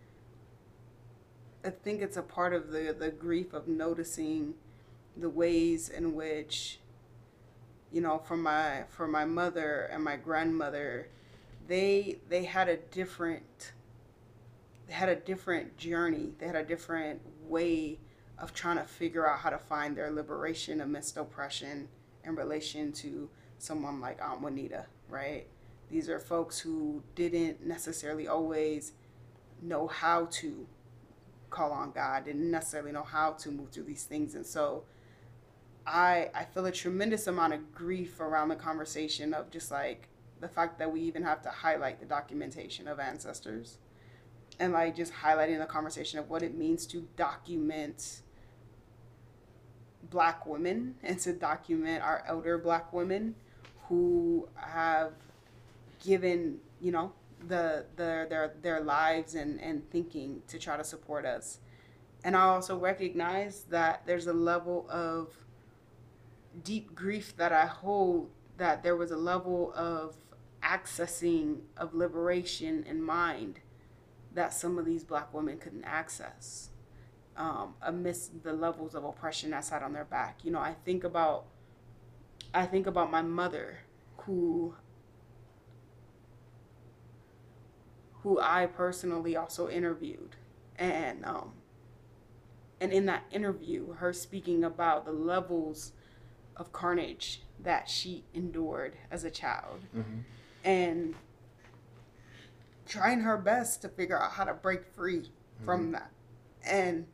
I 1.64 1.70
think 1.70 2.02
it's 2.02 2.16
a 2.16 2.22
part 2.22 2.52
of 2.52 2.70
the 2.70 2.94
the 2.96 3.10
grief 3.10 3.52
of 3.52 3.66
noticing 3.66 4.54
the 5.16 5.30
ways 5.30 5.88
in 5.88 6.14
which 6.14 6.78
you 7.92 8.00
know 8.00 8.18
for 8.18 8.36
my 8.36 8.84
for 8.88 9.06
my 9.06 9.24
mother 9.24 9.88
and 9.92 10.02
my 10.02 10.16
grandmother 10.16 11.08
they 11.68 12.18
they 12.28 12.44
had 12.44 12.68
a 12.68 12.76
different 12.76 13.72
they 14.86 14.92
had 14.92 15.08
a 15.08 15.16
different 15.16 15.76
journey 15.76 16.32
they 16.38 16.46
had 16.46 16.56
a 16.56 16.64
different 16.64 17.20
way 17.48 17.98
of 18.38 18.52
trying 18.52 18.76
to 18.76 18.84
figure 18.84 19.28
out 19.28 19.38
how 19.38 19.50
to 19.50 19.58
find 19.58 19.96
their 19.96 20.10
liberation 20.10 20.80
amidst 20.80 21.16
oppression 21.16 21.88
in 22.24 22.34
relation 22.34 22.92
to 22.92 23.28
someone 23.58 24.00
like 24.00 24.20
Aunt 24.22 24.42
Juanita, 24.42 24.86
right? 25.08 25.46
These 25.90 26.08
are 26.08 26.18
folks 26.18 26.58
who 26.58 27.02
didn't 27.14 27.64
necessarily 27.64 28.28
always 28.28 28.92
know 29.62 29.86
how 29.86 30.26
to 30.32 30.66
call 31.48 31.72
on 31.72 31.92
God, 31.92 32.24
didn't 32.26 32.50
necessarily 32.50 32.92
know 32.92 33.04
how 33.04 33.32
to 33.32 33.50
move 33.50 33.70
through 33.70 33.84
these 33.84 34.04
things. 34.04 34.34
And 34.34 34.44
so 34.44 34.84
I 35.86 36.30
I 36.34 36.44
feel 36.44 36.66
a 36.66 36.72
tremendous 36.72 37.26
amount 37.26 37.54
of 37.54 37.74
grief 37.74 38.20
around 38.20 38.48
the 38.48 38.56
conversation 38.56 39.32
of 39.32 39.50
just 39.50 39.70
like 39.70 40.08
the 40.40 40.48
fact 40.48 40.78
that 40.78 40.92
we 40.92 41.00
even 41.02 41.22
have 41.22 41.42
to 41.42 41.48
highlight 41.48 42.00
the 42.00 42.06
documentation 42.06 42.88
of 42.88 42.98
ancestors. 42.98 43.78
And 44.58 44.72
like 44.72 44.96
just 44.96 45.12
highlighting 45.12 45.58
the 45.58 45.66
conversation 45.66 46.18
of 46.18 46.30
what 46.30 46.42
it 46.42 46.56
means 46.56 46.86
to 46.88 47.06
document 47.16 48.22
black 50.10 50.46
women 50.46 50.94
and 51.02 51.18
to 51.18 51.32
document 51.32 52.02
our 52.02 52.24
elder 52.26 52.56
black 52.58 52.92
women 52.92 53.34
who 53.88 54.48
have 54.54 55.12
given 56.04 56.58
you 56.80 56.92
know 56.92 57.12
the 57.48 57.84
the 57.96 58.26
their 58.28 58.54
their 58.62 58.80
lives 58.80 59.34
and 59.34 59.60
and 59.60 59.88
thinking 59.90 60.42
to 60.48 60.58
try 60.58 60.76
to 60.76 60.84
support 60.84 61.24
us. 61.24 61.58
And 62.24 62.34
i 62.36 62.42
also 62.42 62.76
recognize 62.76 63.64
that 63.70 64.02
there's 64.06 64.26
a 64.26 64.32
level 64.32 64.86
of 64.90 65.45
deep 66.62 66.94
grief 66.94 67.36
that 67.36 67.52
i 67.52 67.66
hold 67.66 68.30
that 68.56 68.82
there 68.82 68.96
was 68.96 69.10
a 69.10 69.16
level 69.16 69.72
of 69.74 70.16
accessing 70.62 71.60
of 71.76 71.94
liberation 71.94 72.84
in 72.84 73.02
mind 73.02 73.60
that 74.34 74.52
some 74.52 74.78
of 74.78 74.84
these 74.84 75.04
black 75.04 75.32
women 75.32 75.58
couldn't 75.58 75.84
access 75.84 76.70
um, 77.36 77.74
amidst 77.82 78.42
the 78.42 78.52
levels 78.52 78.94
of 78.94 79.04
oppression 79.04 79.50
that 79.50 79.64
sat 79.64 79.82
on 79.82 79.92
their 79.92 80.04
back. 80.04 80.40
You 80.42 80.50
know, 80.50 80.58
I 80.58 80.74
think 80.84 81.04
about 81.04 81.46
I 82.54 82.64
think 82.66 82.86
about 82.86 83.10
my 83.10 83.22
mother 83.22 83.80
who 84.18 84.74
who 88.22 88.40
I 88.40 88.66
personally 88.66 89.36
also 89.36 89.68
interviewed 89.68 90.36
and 90.76 91.24
um 91.24 91.52
and 92.80 92.92
in 92.92 93.06
that 93.06 93.24
interview 93.30 93.92
her 93.94 94.12
speaking 94.12 94.64
about 94.64 95.04
the 95.04 95.12
levels 95.12 95.92
of 96.56 96.72
carnage 96.72 97.42
that 97.60 97.88
she 97.88 98.24
endured 98.34 98.96
as 99.10 99.24
a 99.24 99.30
child. 99.30 99.80
Mm-hmm. 99.96 100.20
And 100.64 101.14
trying 102.86 103.20
her 103.20 103.36
best 103.36 103.82
to 103.82 103.88
figure 103.88 104.20
out 104.20 104.32
how 104.32 104.44
to 104.44 104.54
break 104.54 104.84
free 104.84 105.30
from 105.64 105.82
mm-hmm. 105.82 105.92
that. 105.92 106.10
And 106.64 107.06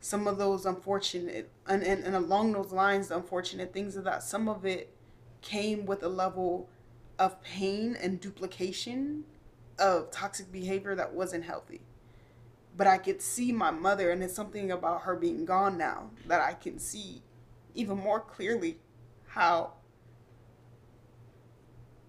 some 0.00 0.26
of 0.26 0.38
those 0.38 0.64
unfortunate 0.64 1.50
and, 1.66 1.82
and, 1.82 2.04
and 2.04 2.14
along 2.14 2.52
those 2.52 2.72
lines 2.72 3.08
the 3.08 3.16
unfortunate 3.16 3.72
things 3.72 3.96
are 3.96 4.02
that 4.02 4.22
some 4.22 4.48
of 4.48 4.64
it 4.64 4.94
came 5.42 5.86
with 5.86 6.02
a 6.02 6.08
level 6.08 6.68
of 7.18 7.42
pain 7.42 7.96
and 8.00 8.20
duplication 8.20 9.24
of 9.78 10.10
toxic 10.10 10.52
behavior 10.52 10.94
that 10.94 11.12
wasn't 11.12 11.44
healthy. 11.44 11.80
But 12.76 12.86
i 12.86 12.96
could 12.96 13.20
see 13.20 13.50
my 13.50 13.72
mother 13.72 14.10
and 14.10 14.22
it's 14.22 14.34
something 14.34 14.70
about 14.70 15.02
her 15.02 15.16
being 15.16 15.44
gone 15.44 15.76
now 15.76 16.10
that 16.26 16.40
i 16.40 16.52
can 16.52 16.78
see 16.78 17.22
even 17.74 17.96
more 17.96 18.20
clearly 18.20 18.78
how 19.28 19.72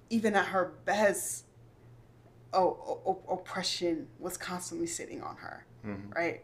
even 0.09 0.35
at 0.35 0.47
her 0.47 0.73
best 0.85 1.45
oh, 2.53 2.99
oh, 3.05 3.21
oppression 3.29 4.07
was 4.17 4.37
constantly 4.37 4.87
sitting 4.87 5.21
on 5.21 5.35
her 5.37 5.65
mm-hmm. 5.85 6.09
right 6.11 6.43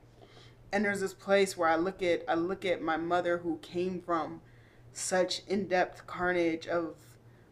and 0.72 0.84
there's 0.84 1.00
this 1.00 1.14
place 1.14 1.56
where 1.56 1.70
I 1.70 1.76
look 1.76 2.04
at 2.04 2.24
I 2.28 2.36
look 2.36 2.66
at 2.66 2.82
my 2.82 2.98
mother 2.98 3.38
who 3.40 3.58
came 3.60 4.02
from 4.02 4.42
such 4.92 5.42
in-depth 5.48 6.06
carnage 6.08 6.68
of 6.68 6.96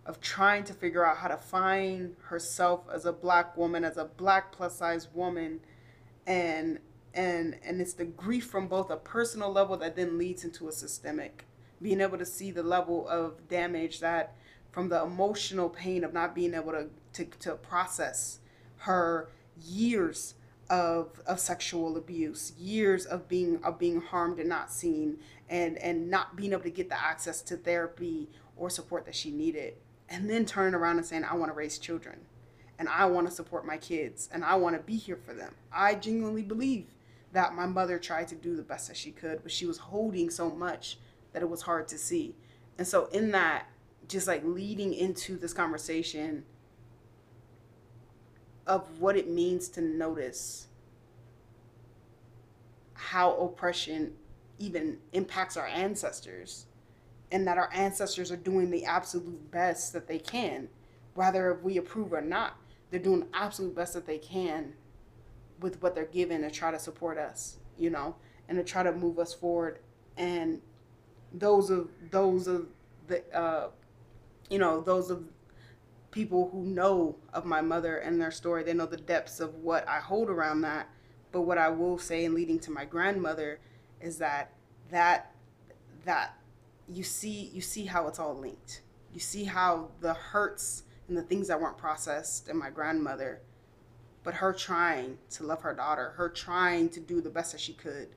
of 0.06 0.20
trying 0.20 0.64
to 0.66 0.74
figure 0.74 1.06
out 1.06 1.18
how 1.18 1.30
to 1.30 1.38
find 1.38 2.16
herself 2.24 2.82
as 2.94 3.06
a 3.06 3.14
black 3.14 3.56
woman, 3.56 3.86
as 3.86 3.98
a 3.98 4.06
black 4.06 4.52
plus 4.52 4.76
size 4.76 5.08
woman, 5.14 5.62
and 6.28 6.80
and 7.14 7.58
and 7.64 7.80
it's 7.80 7.94
the 7.94 8.06
grief 8.06 8.46
from 8.46 8.68
both 8.68 8.90
a 8.90 8.98
personal 8.98 9.52
level 9.52 9.78
that 9.78 9.96
then 9.96 10.18
leads 10.18 10.44
into 10.44 10.68
a 10.68 10.72
systemic. 10.72 11.46
Being 11.84 12.02
able 12.02 12.18
to 12.18 12.26
see 12.26 12.50
the 12.50 12.64
level 12.64 13.08
of 13.08 13.48
damage 13.50 14.00
that 14.00 14.36
from 14.72 14.90
the 14.90 15.04
emotional 15.04 15.70
pain 15.70 16.04
of 16.04 16.14
not 16.14 16.34
being 16.34 16.56
able 16.56 16.72
to 16.72 16.90
to, 17.14 17.26
to 17.26 17.54
process 17.56 18.40
her 18.78 19.30
years 19.62 20.34
of 20.70 21.22
of 21.28 21.40
sexual 21.40 21.98
abuse, 21.98 22.54
years 22.58 23.06
of 23.06 23.28
being 23.28 23.62
of 23.64 23.78
being 23.78 24.02
harmed 24.02 24.40
and 24.40 24.50
not 24.50 24.72
seen, 24.72 25.20
and 25.50 25.78
and 25.78 26.10
not 26.10 26.36
being 26.36 26.54
able 26.54 26.64
to 26.64 26.72
get 26.72 26.90
the 26.90 27.00
access 27.00 27.42
to 27.44 27.58
therapy 27.58 28.30
or 28.56 28.70
support 28.70 29.06
that 29.06 29.14
she 29.14 29.30
needed, 29.30 29.76
and 30.10 30.30
then 30.30 30.46
turning 30.46 30.74
around 30.74 30.98
and 30.98 31.06
saying, 31.06 31.26
"I 31.26 31.36
want 31.36 31.52
to 31.52 31.54
raise 31.54 31.78
children, 31.78 32.22
and 32.80 32.88
I 32.88 33.06
want 33.06 33.28
to 33.28 33.34
support 33.34 33.66
my 33.66 33.78
kids, 33.78 34.30
and 34.32 34.44
I 34.46 34.56
want 34.56 34.76
to 34.78 34.82
be 34.82 34.96
here 34.96 35.18
for 35.18 35.34
them." 35.34 35.54
I 35.72 35.96
genuinely 35.96 36.44
believe 36.44 36.88
that 37.34 37.56
my 37.56 37.66
mother 37.66 38.00
tried 38.00 38.30
to 38.30 38.36
do 38.36 38.56
the 38.56 38.64
best 38.64 38.88
that 38.88 38.96
she 38.98 39.12
could, 39.12 39.44
but 39.44 39.52
she 39.52 39.66
was 39.66 39.78
holding 39.78 40.30
so 40.30 40.50
much 40.50 40.98
that 41.34 41.42
it 41.42 41.50
was 41.50 41.64
hard 41.64 41.88
to 41.90 41.98
see, 41.98 42.36
and 42.78 42.88
so 42.88 43.08
in 43.08 43.32
that, 43.32 43.68
just 44.08 44.28
like 44.28 44.44
leading 44.46 44.94
into 44.94 45.38
this 45.38 45.54
conversation 45.54 46.44
of 48.66 49.00
what 49.00 49.18
it 49.18 49.30
means 49.30 49.68
to 49.70 49.82
notice 49.82 50.68
how 52.94 53.34
oppression 53.36 54.14
even 54.60 54.98
impacts 55.12 55.58
our 55.58 55.68
ancestors 55.68 56.68
and 57.32 57.48
that 57.48 57.58
our 57.58 57.70
ancestors 57.74 58.32
are 58.32 58.38
doing 58.38 58.70
the 58.70 58.86
absolute 58.86 59.52
best 59.52 59.92
that 59.92 60.08
they 60.08 60.20
can 60.20 60.70
whether 61.16 61.60
we 61.62 61.78
approve 61.78 62.14
or 62.14 62.22
not 62.22 62.56
they're 62.90 63.00
doing 63.00 63.22
the 63.22 63.28
absolute 63.34 63.76
best 63.76 63.94
that 63.94 64.06
they 64.06 64.18
can 64.18 64.74
with 65.60 65.82
what 65.82 65.96
they're 65.96 66.06
given 66.06 66.42
to 66.42 66.50
try 66.50 66.72
to 66.72 66.80
support 66.80 67.18
us 67.18 67.58
you 67.78 67.90
know 67.90 68.16
and 68.48 68.58
to 68.58 68.64
try 68.64 68.84
to 68.84 68.92
move 68.94 69.20
us 69.20 69.34
forward 69.34 69.80
and 70.16 70.62
those 71.34 71.70
of 71.70 71.90
those 72.12 72.48
of 72.48 72.68
the 73.08 73.24
uh 73.36 73.70
you 74.50 74.60
know 74.60 74.82
those 74.82 75.10
of 75.10 75.24
people 76.12 76.50
who 76.52 76.64
know 76.64 77.16
of 77.34 77.44
my 77.44 77.60
mother 77.60 77.98
and 77.98 78.22
their 78.22 78.30
story. 78.30 78.64
They 78.64 78.74
know 78.74 78.86
the 78.86 78.98
depths 78.98 79.40
of 79.40 79.56
what 79.56 79.88
i 79.88 80.00
hold 80.00 80.30
around 80.30 80.62
that. 80.62 80.90
But 81.32 81.42
what 81.42 81.58
i 81.58 81.70
will 81.70 81.98
say 81.98 82.26
in 82.26 82.34
leading 82.34 82.60
to 82.60 82.72
my 82.72 82.86
grandmother 82.86 83.60
is 84.00 84.18
that 84.20 84.54
that 84.92 85.34
that 86.06 86.38
you 86.88 87.04
see 87.04 87.50
you 87.54 87.62
see 87.62 87.86
how 87.86 88.08
it's 88.08 88.20
all 88.20 88.36
linked. 88.36 88.82
You 89.14 89.20
see 89.20 89.46
how 89.46 89.90
the 90.02 90.14
hurts 90.14 90.84
and 91.08 91.18
the 91.18 91.24
things 91.24 91.48
that 91.48 91.60
weren't 91.60 91.78
processed 91.78 92.48
in 92.50 92.58
my 92.58 92.70
grandmother 92.70 93.42
but 94.24 94.36
her 94.36 94.54
trying 94.54 95.18
to 95.30 95.44
love 95.44 95.62
her 95.62 95.74
daughter 95.74 96.12
her 96.12 96.30
trying 96.30 96.90
to 96.90 97.00
do 97.00 97.22
the 97.22 97.30
best 97.30 97.52
that 97.52 97.62
she 97.62 97.74
could 97.74 98.08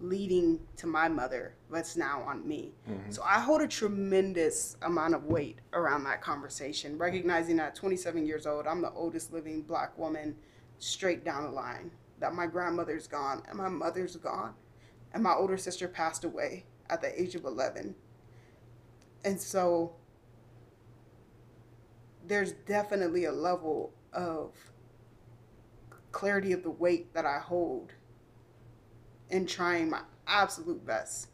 leading 0.00 0.60
to 0.76 0.86
my 0.86 1.08
mother 1.08 1.54
that's 1.70 1.96
now 1.96 2.22
on 2.22 2.46
me. 2.46 2.72
Mm-hmm. 2.90 3.10
So 3.10 3.22
i 3.22 3.38
hold 3.38 3.62
a 3.62 3.68
tremendous 3.68 4.76
amount 4.82 5.14
of 5.14 5.24
weight 5.24 5.58
around 5.72 6.04
that 6.04 6.20
conversation 6.20 6.98
recognizing 6.98 7.56
that 7.56 7.68
at 7.68 7.74
27 7.74 8.26
years 8.26 8.46
old 8.46 8.66
i'm 8.66 8.82
the 8.82 8.92
oldest 8.92 9.32
living 9.32 9.62
black 9.62 9.96
woman 9.96 10.34
straight 10.78 11.24
down 11.24 11.44
the 11.44 11.50
line 11.50 11.90
that 12.20 12.34
my 12.34 12.46
grandmother's 12.46 13.06
gone 13.06 13.42
and 13.48 13.56
my 13.56 13.68
mother's 13.68 14.16
gone 14.16 14.54
and 15.12 15.22
my 15.22 15.32
older 15.32 15.56
sister 15.56 15.86
passed 15.88 16.24
away 16.24 16.64
at 16.90 17.00
the 17.00 17.20
age 17.20 17.34
of 17.34 17.44
11 17.44 17.94
and 19.24 19.40
so 19.40 19.94
there's 22.26 22.52
definitely 22.52 23.24
a 23.24 23.32
level 23.32 23.92
of 24.12 24.52
clarity 26.12 26.52
of 26.52 26.62
the 26.62 26.70
weight 26.70 27.12
that 27.14 27.26
I 27.26 27.38
hold 27.38 27.92
in 29.34 29.46
trying 29.46 29.90
my 29.90 30.00
absolute 30.28 30.86
best 30.86 31.28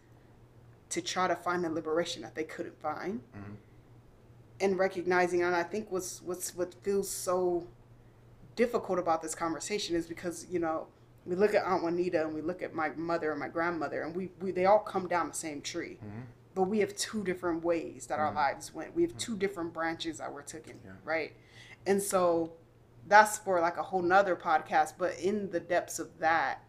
to 0.89 1.01
try 1.03 1.29
to 1.29 1.37
find 1.37 1.63
the 1.63 1.69
liberation 1.71 2.23
that 2.23 2.35
they 2.35 2.45
couldn't 2.45 2.81
find. 2.81 3.21
Mhm. 3.37 3.57
And 4.61 4.79
recognizing, 4.79 5.43
and 5.43 5.55
I 5.55 5.63
think 5.63 5.91
what's 5.93 6.23
what's 6.23 6.55
what 6.57 6.75
feels 6.83 7.09
so 7.11 7.67
difficult 8.57 8.99
about 8.99 9.23
this 9.23 9.35
conversation 9.35 9.95
is 9.97 10.07
because 10.07 10.47
you 10.51 10.59
know 10.59 10.87
we 11.27 11.35
look 11.37 11.55
at 11.55 11.65
Aunt 11.65 11.83
Juanita 11.83 12.25
and 12.25 12.35
we 12.35 12.41
look 12.41 12.63
at 12.63 12.75
my 12.75 12.89
mother 12.91 13.31
and 13.31 13.39
my 13.39 13.49
grandmother, 13.49 14.03
and 14.03 14.17
we, 14.17 14.31
we 14.41 14.51
they 14.51 14.65
all 14.65 14.79
come 14.79 15.07
down 15.07 15.29
the 15.29 15.35
same 15.35 15.61
tree, 15.61 15.99
Mhm. 16.03 16.23
but 16.55 16.63
we 16.65 16.79
have 16.81 16.97
two 16.97 17.23
different 17.23 17.63
ways 17.63 18.07
that 18.07 18.19
our 18.19 18.33
Mhm. 18.33 18.37
lives 18.37 18.75
went. 18.75 18.95
We 18.97 19.03
have 19.03 19.17
two 19.19 19.37
different 19.37 19.73
branches 19.75 20.19
that 20.19 20.33
were 20.33 20.43
taken, 20.43 20.81
Yeah. 20.85 20.93
right? 21.05 21.33
And 21.87 22.03
so 22.03 22.55
that's 23.07 23.37
for 23.39 23.61
like 23.61 23.77
a 23.77 23.83
whole 23.83 24.03
nother 24.03 24.35
podcast. 24.37 24.95
But 24.99 25.19
in 25.19 25.51
the 25.51 25.61
depths 25.61 25.99
of 25.99 26.19
that, 26.19 26.63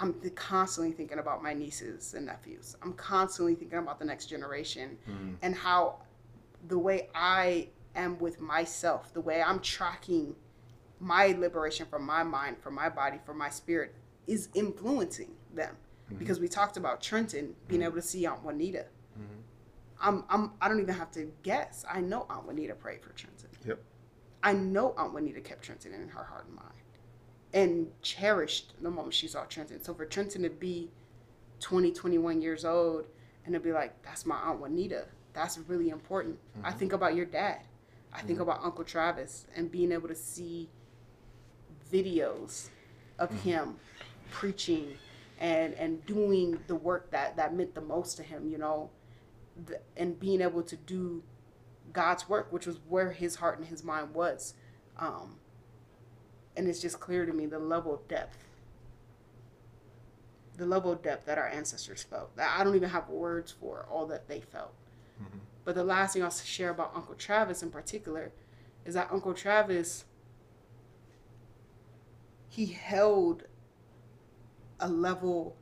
I'm 0.00 0.14
constantly 0.34 0.92
thinking 0.92 1.18
about 1.18 1.42
my 1.42 1.52
nieces 1.52 2.14
and 2.14 2.24
nephews. 2.26 2.74
I'm 2.82 2.94
constantly 2.94 3.54
thinking 3.54 3.78
about 3.78 3.98
the 3.98 4.06
next 4.06 4.26
generation 4.26 4.98
Mhm. 5.06 5.36
and 5.42 5.54
how 5.54 6.00
the 6.66 6.78
way 6.78 7.10
I 7.14 7.68
am 7.94 8.18
with 8.18 8.40
myself, 8.40 9.12
the 9.12 9.20
way 9.20 9.42
I'm 9.42 9.60
tracking 9.60 10.36
my 10.98 11.28
liberation 11.28 11.86
from 11.86 12.04
my 12.04 12.22
mind, 12.22 12.58
from 12.62 12.74
my 12.74 12.88
body, 12.88 13.18
from 13.24 13.36
my 13.38 13.50
spirit 13.50 13.94
is 14.26 14.48
influencing 14.54 15.36
them. 15.54 15.76
Because 16.18 16.40
we 16.40 16.48
talked 16.48 16.76
about 16.76 17.00
Trenton 17.00 17.54
being 17.68 17.82
able 17.82 17.94
to 17.94 18.02
see 18.02 18.26
Aunt 18.26 18.42
Juanita. 18.42 18.86
Mhm. 19.16 19.42
I'm, 20.00 20.24
I'm, 20.28 20.52
I 20.60 20.66
don't 20.68 20.80
even 20.80 20.94
have 20.94 21.12
to 21.12 21.32
guess. 21.44 21.84
I 21.88 22.00
know 22.00 22.26
Aunt 22.28 22.46
Juanita 22.46 22.74
prayed 22.74 23.00
for 23.02 23.10
Trenton. 23.10 23.50
Yep. 23.64 23.80
I 24.42 24.54
know 24.54 24.92
Aunt 24.96 25.12
Juanita 25.12 25.40
kept 25.40 25.62
Trenton 25.62 25.92
in 25.94 26.08
her 26.08 26.24
heart 26.24 26.46
and 26.46 26.56
mind 26.56 26.79
and 27.52 27.88
cherished 28.02 28.72
the 28.80 28.90
moment 28.90 29.14
she 29.14 29.26
saw 29.26 29.44
Trenton. 29.44 29.82
So 29.82 29.94
for 29.94 30.06
Trenton 30.06 30.42
to 30.42 30.50
be 30.50 30.90
20, 31.60 31.92
21 31.92 32.40
years 32.40 32.64
old 32.64 33.06
and 33.44 33.54
to 33.54 33.60
be 33.60 33.72
like, 33.72 34.00
that's 34.02 34.24
my 34.24 34.36
Aunt 34.36 34.60
Juanita, 34.60 35.06
that's 35.32 35.58
really 35.58 35.90
important. 35.90 36.38
I 36.62 36.68
mm-hmm. 36.68 36.78
think 36.78 36.92
about 36.92 37.14
your 37.14 37.26
dad. 37.26 37.60
I 38.12 38.18
think 38.22 38.38
mm-hmm. 38.38 38.42
about 38.42 38.64
Uncle 38.64 38.84
Travis 38.84 39.46
and 39.54 39.70
being 39.70 39.92
able 39.92 40.08
to 40.08 40.14
see 40.14 40.68
videos 41.92 42.68
of 43.18 43.30
mm-hmm. 43.30 43.48
him 43.48 43.76
preaching 44.30 44.96
and 45.38 45.74
and 45.74 46.04
doing 46.06 46.58
the 46.66 46.74
work 46.74 47.10
that 47.10 47.36
that 47.36 47.54
meant 47.54 47.74
the 47.74 47.80
most 47.80 48.16
to 48.16 48.22
him, 48.22 48.48
you 48.48 48.58
know, 48.58 48.90
the, 49.66 49.80
and 49.96 50.18
being 50.20 50.40
able 50.40 50.62
to 50.62 50.76
do 50.76 51.22
God's 51.92 52.28
work, 52.28 52.52
which 52.52 52.66
was 52.66 52.78
where 52.88 53.12
his 53.12 53.36
heart 53.36 53.58
and 53.58 53.66
his 53.66 53.82
mind 53.82 54.14
was. 54.14 54.54
Um, 54.98 55.36
and 56.56 56.68
it's 56.68 56.80
just 56.80 57.00
clear 57.00 57.24
to 57.26 57.32
me 57.32 57.46
the 57.46 57.58
level 57.58 57.94
of 57.94 58.06
depth, 58.08 58.38
the 60.56 60.66
level 60.66 60.92
of 60.92 61.02
depth 61.02 61.26
that 61.26 61.38
our 61.38 61.48
ancestors 61.48 62.02
felt. 62.02 62.34
That 62.36 62.54
I 62.58 62.64
don't 62.64 62.74
even 62.76 62.90
have 62.90 63.08
words 63.08 63.50
for 63.52 63.86
all 63.90 64.06
that 64.06 64.28
they 64.28 64.40
felt. 64.40 64.74
But 65.64 65.74
the 65.74 65.84
last 65.84 66.14
thing 66.14 66.22
I'll 66.22 66.30
share 66.30 66.70
about 66.70 66.92
Uncle 66.94 67.14
Travis 67.14 67.62
in 67.62 67.70
particular 67.70 68.32
is 68.86 68.94
that 68.94 69.08
Uncle 69.12 69.34
Travis, 69.34 70.04
he 72.48 72.66
held 72.66 73.44
a 74.80 74.88
level 74.88 75.56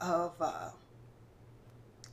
of 0.00 0.32
uh, 0.40 0.70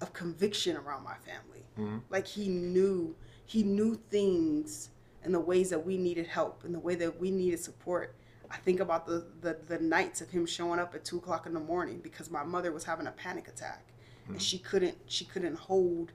of 0.02 0.13
conviction 0.13 0.76
around 0.76 1.04
my 1.04 1.15
family. 1.17 1.63
Mhm. 1.78 2.02
Like 2.10 2.26
he 2.28 2.47
knew 2.50 3.15
he 3.45 3.63
knew 3.63 3.95
things 4.10 4.89
and 5.23 5.34
the 5.34 5.39
ways 5.39 5.69
that 5.69 5.86
we 5.86 5.97
needed 5.97 6.27
help 6.27 6.63
and 6.63 6.73
the 6.73 6.79
way 6.79 6.95
that 6.95 7.19
we 7.19 7.31
needed 7.31 7.60
support. 7.60 8.15
I 8.49 8.57
think 8.57 8.79
about 8.79 9.05
the, 9.05 9.25
the, 9.41 9.57
the 9.67 9.79
nights 9.79 10.19
of 10.19 10.29
him 10.29 10.45
showing 10.45 10.79
up 10.79 10.93
at 10.93 11.05
two 11.05 11.17
o'clock 11.17 11.45
in 11.45 11.53
the 11.53 11.60
morning 11.60 11.99
because 12.03 12.29
my 12.29 12.43
mother 12.43 12.71
was 12.71 12.84
having 12.84 13.07
a 13.07 13.12
panic 13.12 13.47
attack. 13.47 13.86
And 14.27 14.36
hmm. 14.36 14.39
she 14.39 14.57
couldn't 14.57 14.97
she 15.05 15.25
couldn't 15.25 15.55
hold 15.55 16.12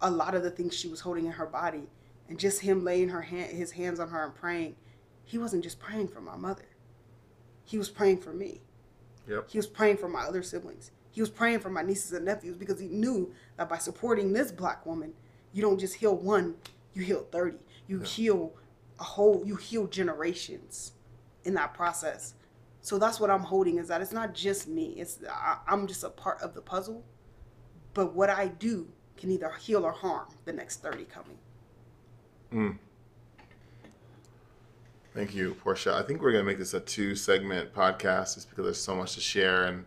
a 0.00 0.10
lot 0.10 0.34
of 0.34 0.42
the 0.42 0.50
things 0.50 0.74
she 0.74 0.88
was 0.88 1.00
holding 1.00 1.26
in 1.26 1.32
her 1.32 1.46
body. 1.46 1.88
And 2.28 2.38
just 2.38 2.60
him 2.60 2.84
laying 2.84 3.10
her 3.10 3.22
hand 3.22 3.52
his 3.52 3.72
hands 3.72 4.00
on 4.00 4.08
her 4.08 4.24
and 4.24 4.34
praying 4.34 4.76
he 5.24 5.38
wasn't 5.38 5.62
just 5.62 5.78
praying 5.78 6.08
for 6.08 6.20
my 6.20 6.36
mother. 6.36 6.66
He 7.64 7.78
was 7.78 7.88
praying 7.88 8.18
for 8.18 8.32
me. 8.32 8.60
Yep. 9.28 9.50
he 9.50 9.56
was 9.56 9.68
praying 9.68 9.98
for 9.98 10.08
my 10.08 10.22
other 10.22 10.42
siblings. 10.42 10.90
He 11.12 11.20
was 11.20 11.30
praying 11.30 11.60
for 11.60 11.70
my 11.70 11.82
nieces 11.82 12.12
and 12.12 12.24
nephews 12.24 12.56
because 12.56 12.80
he 12.80 12.88
knew 12.88 13.32
that 13.56 13.68
by 13.68 13.78
supporting 13.78 14.32
this 14.32 14.50
black 14.50 14.84
woman 14.84 15.12
you 15.52 15.62
don't 15.62 15.78
just 15.78 15.94
heal 15.94 16.16
one 16.16 16.54
you 16.94 17.02
heal 17.02 17.26
30 17.30 17.56
you 17.86 17.98
Yeah. 18.00 18.04
heal 18.06 18.52
a 19.00 19.04
whole 19.04 19.42
you 19.44 19.56
heal 19.56 19.86
generations 19.86 20.92
in 21.44 21.54
that 21.54 21.74
process 21.74 22.34
so 22.82 22.98
that's 22.98 23.18
what 23.20 23.30
i'm 23.30 23.42
holding 23.42 23.78
is 23.78 23.88
that 23.88 24.00
it's 24.00 24.12
not 24.12 24.34
just 24.34 24.68
me 24.68 24.94
it's 24.98 25.18
I, 25.30 25.58
i'm 25.66 25.86
just 25.86 26.04
a 26.04 26.10
part 26.10 26.40
of 26.42 26.54
the 26.54 26.60
puzzle 26.60 27.02
but 27.94 28.14
what 28.14 28.30
i 28.30 28.46
do 28.48 28.88
can 29.16 29.30
either 29.30 29.50
heal 29.60 29.84
or 29.84 29.92
harm 29.92 30.26
the 30.44 30.52
next 30.52 30.82
30 30.82 31.04
coming 31.04 31.38
Mm. 32.52 32.76
Thank 35.14 35.34
you, 35.34 35.54
Portia. 35.54 35.94
I 35.94 36.02
think 36.02 36.20
we're 36.22 36.32
gonna 36.32 36.44
make 36.44 36.58
this 36.58 36.74
a 36.74 36.80
two-segment 36.80 37.74
podcast, 37.74 38.34
just 38.34 38.48
because 38.50 38.64
there's 38.64 38.80
so 38.80 38.94
much 38.94 39.14
to 39.14 39.20
share, 39.20 39.64
and 39.64 39.84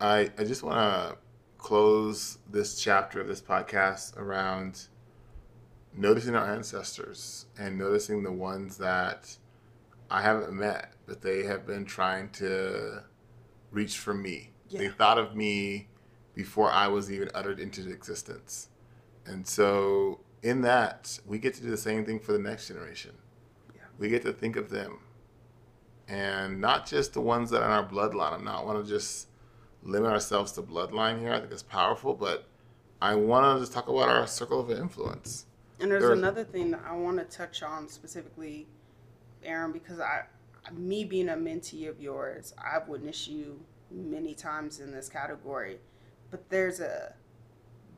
I 0.00 0.30
I 0.38 0.44
just 0.44 0.62
want 0.62 0.76
to 0.78 1.16
close 1.58 2.38
this 2.50 2.78
chapter 2.80 3.20
of 3.20 3.28
this 3.28 3.40
podcast 3.40 4.16
around 4.16 4.88
noticing 5.96 6.34
our 6.34 6.46
ancestors 6.46 7.46
and 7.58 7.78
noticing 7.78 8.22
the 8.22 8.32
ones 8.32 8.78
that 8.78 9.36
I 10.10 10.22
haven't 10.22 10.52
met, 10.52 10.94
but 11.06 11.22
they 11.22 11.44
have 11.44 11.66
been 11.66 11.84
trying 11.84 12.30
to 12.30 13.04
reach 13.70 13.98
for 13.98 14.14
me. 14.14 14.50
They 14.72 14.88
thought 14.88 15.18
of 15.18 15.34
me 15.34 15.88
before 16.34 16.70
I 16.70 16.86
was 16.88 17.10
even 17.10 17.28
uttered 17.34 17.58
into 17.58 17.88
existence. 17.90 18.68
And 19.26 19.46
so, 19.46 20.20
in 20.42 20.62
that, 20.62 21.18
we 21.26 21.38
get 21.38 21.54
to 21.54 21.62
do 21.62 21.70
the 21.70 21.76
same 21.76 22.04
thing 22.04 22.20
for 22.20 22.32
the 22.32 22.38
next 22.38 22.68
generation. 22.68 23.12
Yeah. 23.74 23.82
We 23.98 24.08
get 24.08 24.22
to 24.22 24.32
think 24.32 24.56
of 24.56 24.70
them. 24.70 25.00
And 26.08 26.60
not 26.60 26.86
just 26.86 27.12
the 27.12 27.20
ones 27.20 27.50
that 27.50 27.62
are 27.62 27.66
in 27.66 27.70
our 27.72 27.86
bloodline. 27.86 28.32
I'm 28.32 28.44
not 28.44 28.64
want 28.64 28.84
to 28.84 28.90
just 28.90 29.28
limit 29.82 30.10
ourselves 30.10 30.52
to 30.52 30.62
bloodline 30.62 31.20
here. 31.20 31.32
I 31.32 31.40
think 31.40 31.52
it's 31.52 31.62
powerful, 31.62 32.14
but 32.14 32.46
I 33.02 33.14
want 33.14 33.56
to 33.56 33.62
just 33.62 33.72
talk 33.72 33.88
about 33.88 34.08
our 34.08 34.26
circle 34.26 34.60
of 34.60 34.70
influence. 34.70 35.46
And 35.80 35.90
there's 35.90 36.02
There's- 36.02 36.18
another 36.18 36.44
thing 36.44 36.72
that 36.72 36.82
I 36.84 36.94
want 36.94 37.18
to 37.18 37.24
touch 37.24 37.62
on 37.62 37.88
specifically, 37.88 38.68
Aaron, 39.42 39.72
because 39.72 39.98
I, 39.98 40.24
me 40.72 41.04
being 41.04 41.30
a 41.30 41.34
mentee 41.34 41.88
of 41.88 42.00
yours, 42.00 42.54
I've 42.58 42.86
witnessed 42.88 43.28
you 43.28 43.64
many 43.90 44.34
times 44.34 44.78
in 44.78 44.92
this 44.92 45.08
category, 45.08 45.80
but 46.30 46.48
there's 46.50 46.80
a 46.80 47.14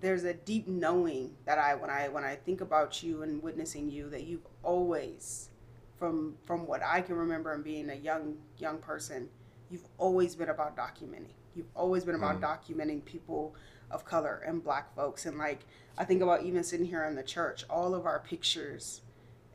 there's 0.00 0.24
a 0.24 0.34
deep 0.34 0.66
knowing 0.66 1.34
that 1.44 1.58
I 1.58 1.74
when 1.74 1.90
I 1.90 2.08
when 2.08 2.24
I 2.24 2.36
think 2.36 2.60
about 2.60 3.02
you 3.02 3.22
and 3.22 3.42
witnessing 3.42 3.90
you 3.90 4.08
that 4.10 4.24
you've 4.24 4.46
always 4.62 5.50
from 5.98 6.36
from 6.44 6.66
what 6.66 6.82
I 6.82 7.00
can 7.00 7.16
remember 7.16 7.52
and 7.52 7.62
being 7.62 7.90
a 7.90 7.94
young 7.94 8.36
young 8.58 8.78
person, 8.78 9.28
you've 9.70 9.86
always 9.98 10.34
been 10.34 10.48
about 10.48 10.76
documenting. 10.76 11.34
You've 11.54 11.70
always 11.74 12.04
been 12.04 12.14
about 12.14 12.40
mm. 12.40 12.42
documenting 12.42 13.04
people 13.04 13.54
of 13.92 14.04
color 14.04 14.42
and 14.46 14.62
black 14.64 14.94
folks. 14.96 15.26
And 15.26 15.38
like 15.38 15.60
I 15.98 16.04
think 16.04 16.22
about 16.22 16.42
even 16.42 16.64
sitting 16.64 16.86
here 16.86 17.04
in 17.04 17.14
the 17.14 17.22
church, 17.22 17.64
all 17.70 17.94
of 17.94 18.06
our 18.06 18.20
pictures 18.20 19.02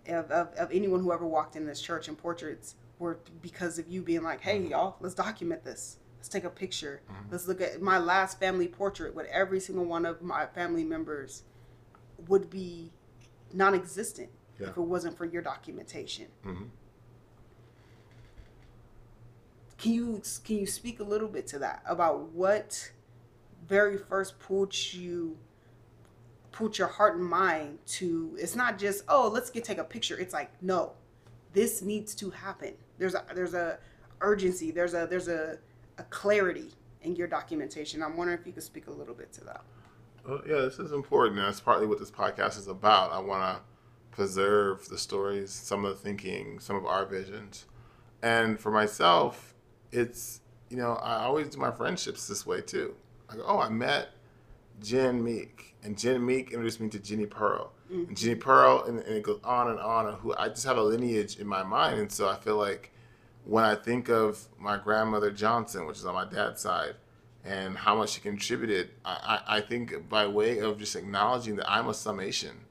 of, 0.08 0.32
of, 0.32 0.54
of 0.54 0.69
anyone 0.71 1.02
who 1.02 1.12
ever 1.12 1.26
walked 1.26 1.56
in 1.56 1.65
this 1.65 1.82
church 1.82 2.08
and 2.08 2.17
portraits 2.17 2.76
were 3.00 3.19
because 3.41 3.78
of 3.78 3.88
you 3.88 4.02
being 4.02 4.23
like, 4.23 4.41
hey, 4.41 4.60
y'all, 4.62 4.95
let's 5.02 5.15
document 5.15 5.63
this. 5.63 5.97
Let's 6.17 6.30
take 6.30 6.45
a 6.45 6.50
picture. 6.50 7.02
Let's 7.30 7.47
look 7.47 7.62
at 7.62 7.82
my 7.82 7.97
last 8.00 8.39
family 8.39 8.67
portrait 8.67 9.13
with 9.13 9.28
every 9.28 9.60
single 9.60 9.86
one 9.86 10.06
of 10.06 10.21
my 10.21 10.45
family 10.47 10.84
members 10.84 11.43
would 12.28 12.50
be 12.50 12.91
non 13.54 13.76
existent 13.76 14.30
Yeah. 14.60 14.69
if 14.69 14.78
it 14.78 14.82
wasn't 14.82 15.17
for 15.17 15.26
your 15.26 15.41
documentation. 15.43 16.28
Mhm. 16.45 16.69
Can 19.78 19.93
you 19.93 20.21
can 20.43 20.58
you 20.58 20.65
speak 20.65 21.00
a 21.00 21.04
little 21.04 21.28
bit 21.28 21.45
to 21.47 21.60
that 21.60 21.84
about 21.86 22.30
what 22.32 22.91
very 23.67 23.98
first 23.98 24.39
put 24.39 24.93
you 24.93 25.38
put 26.52 26.78
your 26.78 26.88
heart 26.88 27.17
and 27.17 27.26
mind 27.26 27.78
to 27.86 28.36
it's 28.39 28.56
not 28.56 28.78
just 28.80 29.04
oh 29.10 29.30
let's 29.32 29.50
get 29.50 29.63
take 29.63 29.78
a 29.78 29.84
picture 29.84 30.17
it's 30.20 30.34
like 30.34 30.52
no 30.62 30.93
this 31.54 31.82
needs 31.82 32.15
to 32.15 32.30
happen 32.30 32.74
there's 32.98 33.15
a 33.15 33.24
there's 33.36 33.54
a 33.54 33.78
urgency 34.22 34.72
there's 34.72 34.93
a 34.93 35.06
there's 35.10 35.28
a, 35.28 35.58
a 35.98 36.04
clarity 36.04 36.72
in 37.04 37.15
your 37.15 37.28
documentation 37.28 38.02
i'm 38.02 38.17
wondering 38.17 38.39
if 38.39 38.48
you 38.48 38.54
could 38.54 38.63
speak 38.63 38.88
a 38.88 38.91
little 38.91 39.13
bit 39.13 39.32
to 39.32 39.43
that 39.43 39.63
Well, 40.28 40.41
yeah, 40.48 40.62
this 40.62 40.80
is 40.80 40.91
important. 40.91 41.38
That's 41.38 41.60
partly 41.62 41.88
what 41.88 42.00
this 42.00 42.12
podcast 42.12 42.58
is 42.58 42.67
about. 42.67 43.12
I 43.13 43.20
want 43.20 43.43
to 43.58 43.62
preserve 44.12 44.88
the 44.89 44.98
stories, 44.98 45.52
some 45.52 45.86
of 45.86 45.91
the 45.96 46.02
thinking, 46.04 46.60
some 46.60 46.76
of 46.76 46.86
our 46.86 47.06
visions. 47.06 47.65
And 48.22 48.60
for 48.60 48.72
myself, 48.72 49.54
it's, 49.91 50.41
you 50.70 50.78
know, 50.78 50.96
I 50.96 51.24
always 51.24 51.50
do 51.50 51.60
my 51.60 51.72
friendships 51.72 52.28
this 52.28 52.46
way 52.46 52.62
too. 52.62 52.96
I 53.30 53.36
go, 53.36 53.44
oh, 53.46 53.60
I 53.60 53.70
met 53.70 54.10
Jen 54.82 55.24
Meek, 55.24 55.76
and 55.84 55.98
Jen 55.98 56.26
Meek 56.26 56.52
introduced 56.52 56.80
me 56.80 56.90
to 56.90 57.00
Jenny 57.00 57.26
Pearl. 57.26 57.72
Mm-hmm. 57.92 58.10
And 58.10 58.18
Jenny 58.18 58.36
Pearl, 58.36 58.84
and, 58.84 59.00
and 59.00 59.16
it 59.16 59.24
goes 59.24 59.40
on 59.44 59.70
and 59.70 59.80
on. 59.80 60.08
And 60.08 60.18
who 60.18 60.36
I 60.36 60.50
just 60.50 60.66
have 60.66 60.78
a 60.78 60.84
lineage 60.84 61.38
in 61.40 61.48
my 61.48 61.63
mind. 61.63 62.00
And 62.00 62.12
so 62.12 62.28
I 62.28 62.36
feel 62.36 62.58
like 62.58 62.92
when 63.46 63.63
I 63.63 63.76
think 63.76 64.10
of 64.10 64.46
my 64.60 64.78
grandmother 64.78 65.32
Johnson, 65.32 65.86
which 65.86 65.98
is 65.98 66.06
on 66.06 66.13
my 66.13 66.26
dad's 66.26 66.62
side, 66.62 66.96
and 67.46 67.78
how 67.78 67.96
much 67.96 68.12
she 68.12 68.22
contributed, 68.22 68.90
I, 69.06 69.40
I, 69.48 69.58
I 69.58 69.62
think 69.62 70.10
by 70.10 70.28
way 70.28 70.60
of 70.60 70.78
just 70.78 70.96
acknowledging 70.96 71.56
that 71.56 71.72
I'm 71.72 71.88
a 71.88 71.94
summation 71.94 72.66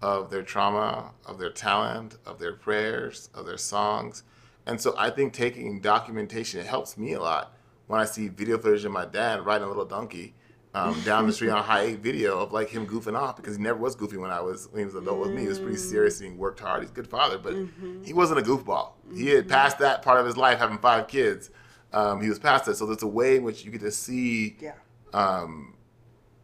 of 0.00 0.30
their 0.30 0.42
trauma, 0.42 1.10
of 1.26 1.38
their 1.38 1.50
talent, 1.50 2.16
of 2.24 2.38
their 2.38 2.54
prayers, 2.54 3.28
of 3.34 3.44
their 3.44 3.58
songs. 3.58 4.22
And 4.64 4.80
so 4.80 4.94
I 4.96 5.10
think 5.10 5.32
taking 5.32 5.80
documentation, 5.80 6.60
it 6.60 6.66
helps 6.66 6.96
me 6.96 7.12
a 7.12 7.20
lot 7.20 7.54
when 7.88 8.00
I 8.00 8.04
see 8.04 8.28
video 8.28 8.58
footage 8.58 8.84
of 8.84 8.92
my 8.92 9.04
dad 9.04 9.44
riding 9.44 9.64
a 9.64 9.68
little 9.68 9.84
donkey 9.84 10.34
um, 10.74 11.00
down 11.02 11.26
the 11.26 11.32
street 11.32 11.50
on 11.50 11.64
Hi8 11.64 11.98
video 11.98 12.38
of 12.38 12.52
like 12.52 12.68
him 12.70 12.86
goofing 12.86 13.18
off 13.18 13.36
because 13.36 13.56
he 13.56 13.62
never 13.62 13.78
was 13.78 13.96
goofy 13.96 14.16
when 14.16 14.30
I 14.30 14.40
was 14.40 14.68
when 14.70 14.80
he 14.80 14.84
was 14.84 14.94
adult 14.94 15.18
with 15.18 15.30
me. 15.30 15.42
He 15.42 15.48
was 15.48 15.58
pretty 15.58 15.76
serious 15.76 16.20
and 16.20 16.30
he 16.30 16.36
worked 16.36 16.60
hard. 16.60 16.82
He's 16.82 16.90
a 16.90 16.94
good 16.94 17.08
father, 17.08 17.38
but 17.38 17.54
he 18.04 18.12
wasn't 18.12 18.38
a 18.38 18.42
goofball. 18.42 18.92
He 19.14 19.28
had 19.30 19.48
passed 19.48 19.78
that 19.80 20.02
part 20.02 20.20
of 20.20 20.26
his 20.26 20.36
life 20.36 20.58
having 20.58 20.78
five 20.78 21.08
kids. 21.08 21.50
Um, 21.92 22.20
he 22.20 22.28
was 22.28 22.38
past 22.38 22.66
that. 22.66 22.76
So 22.76 22.86
there's 22.86 23.02
a 23.02 23.06
way 23.08 23.36
in 23.36 23.42
which 23.42 23.64
you 23.64 23.70
get 23.70 23.80
to 23.80 23.90
see 23.90 24.56
yeah 24.60 24.72
um, 25.12 25.74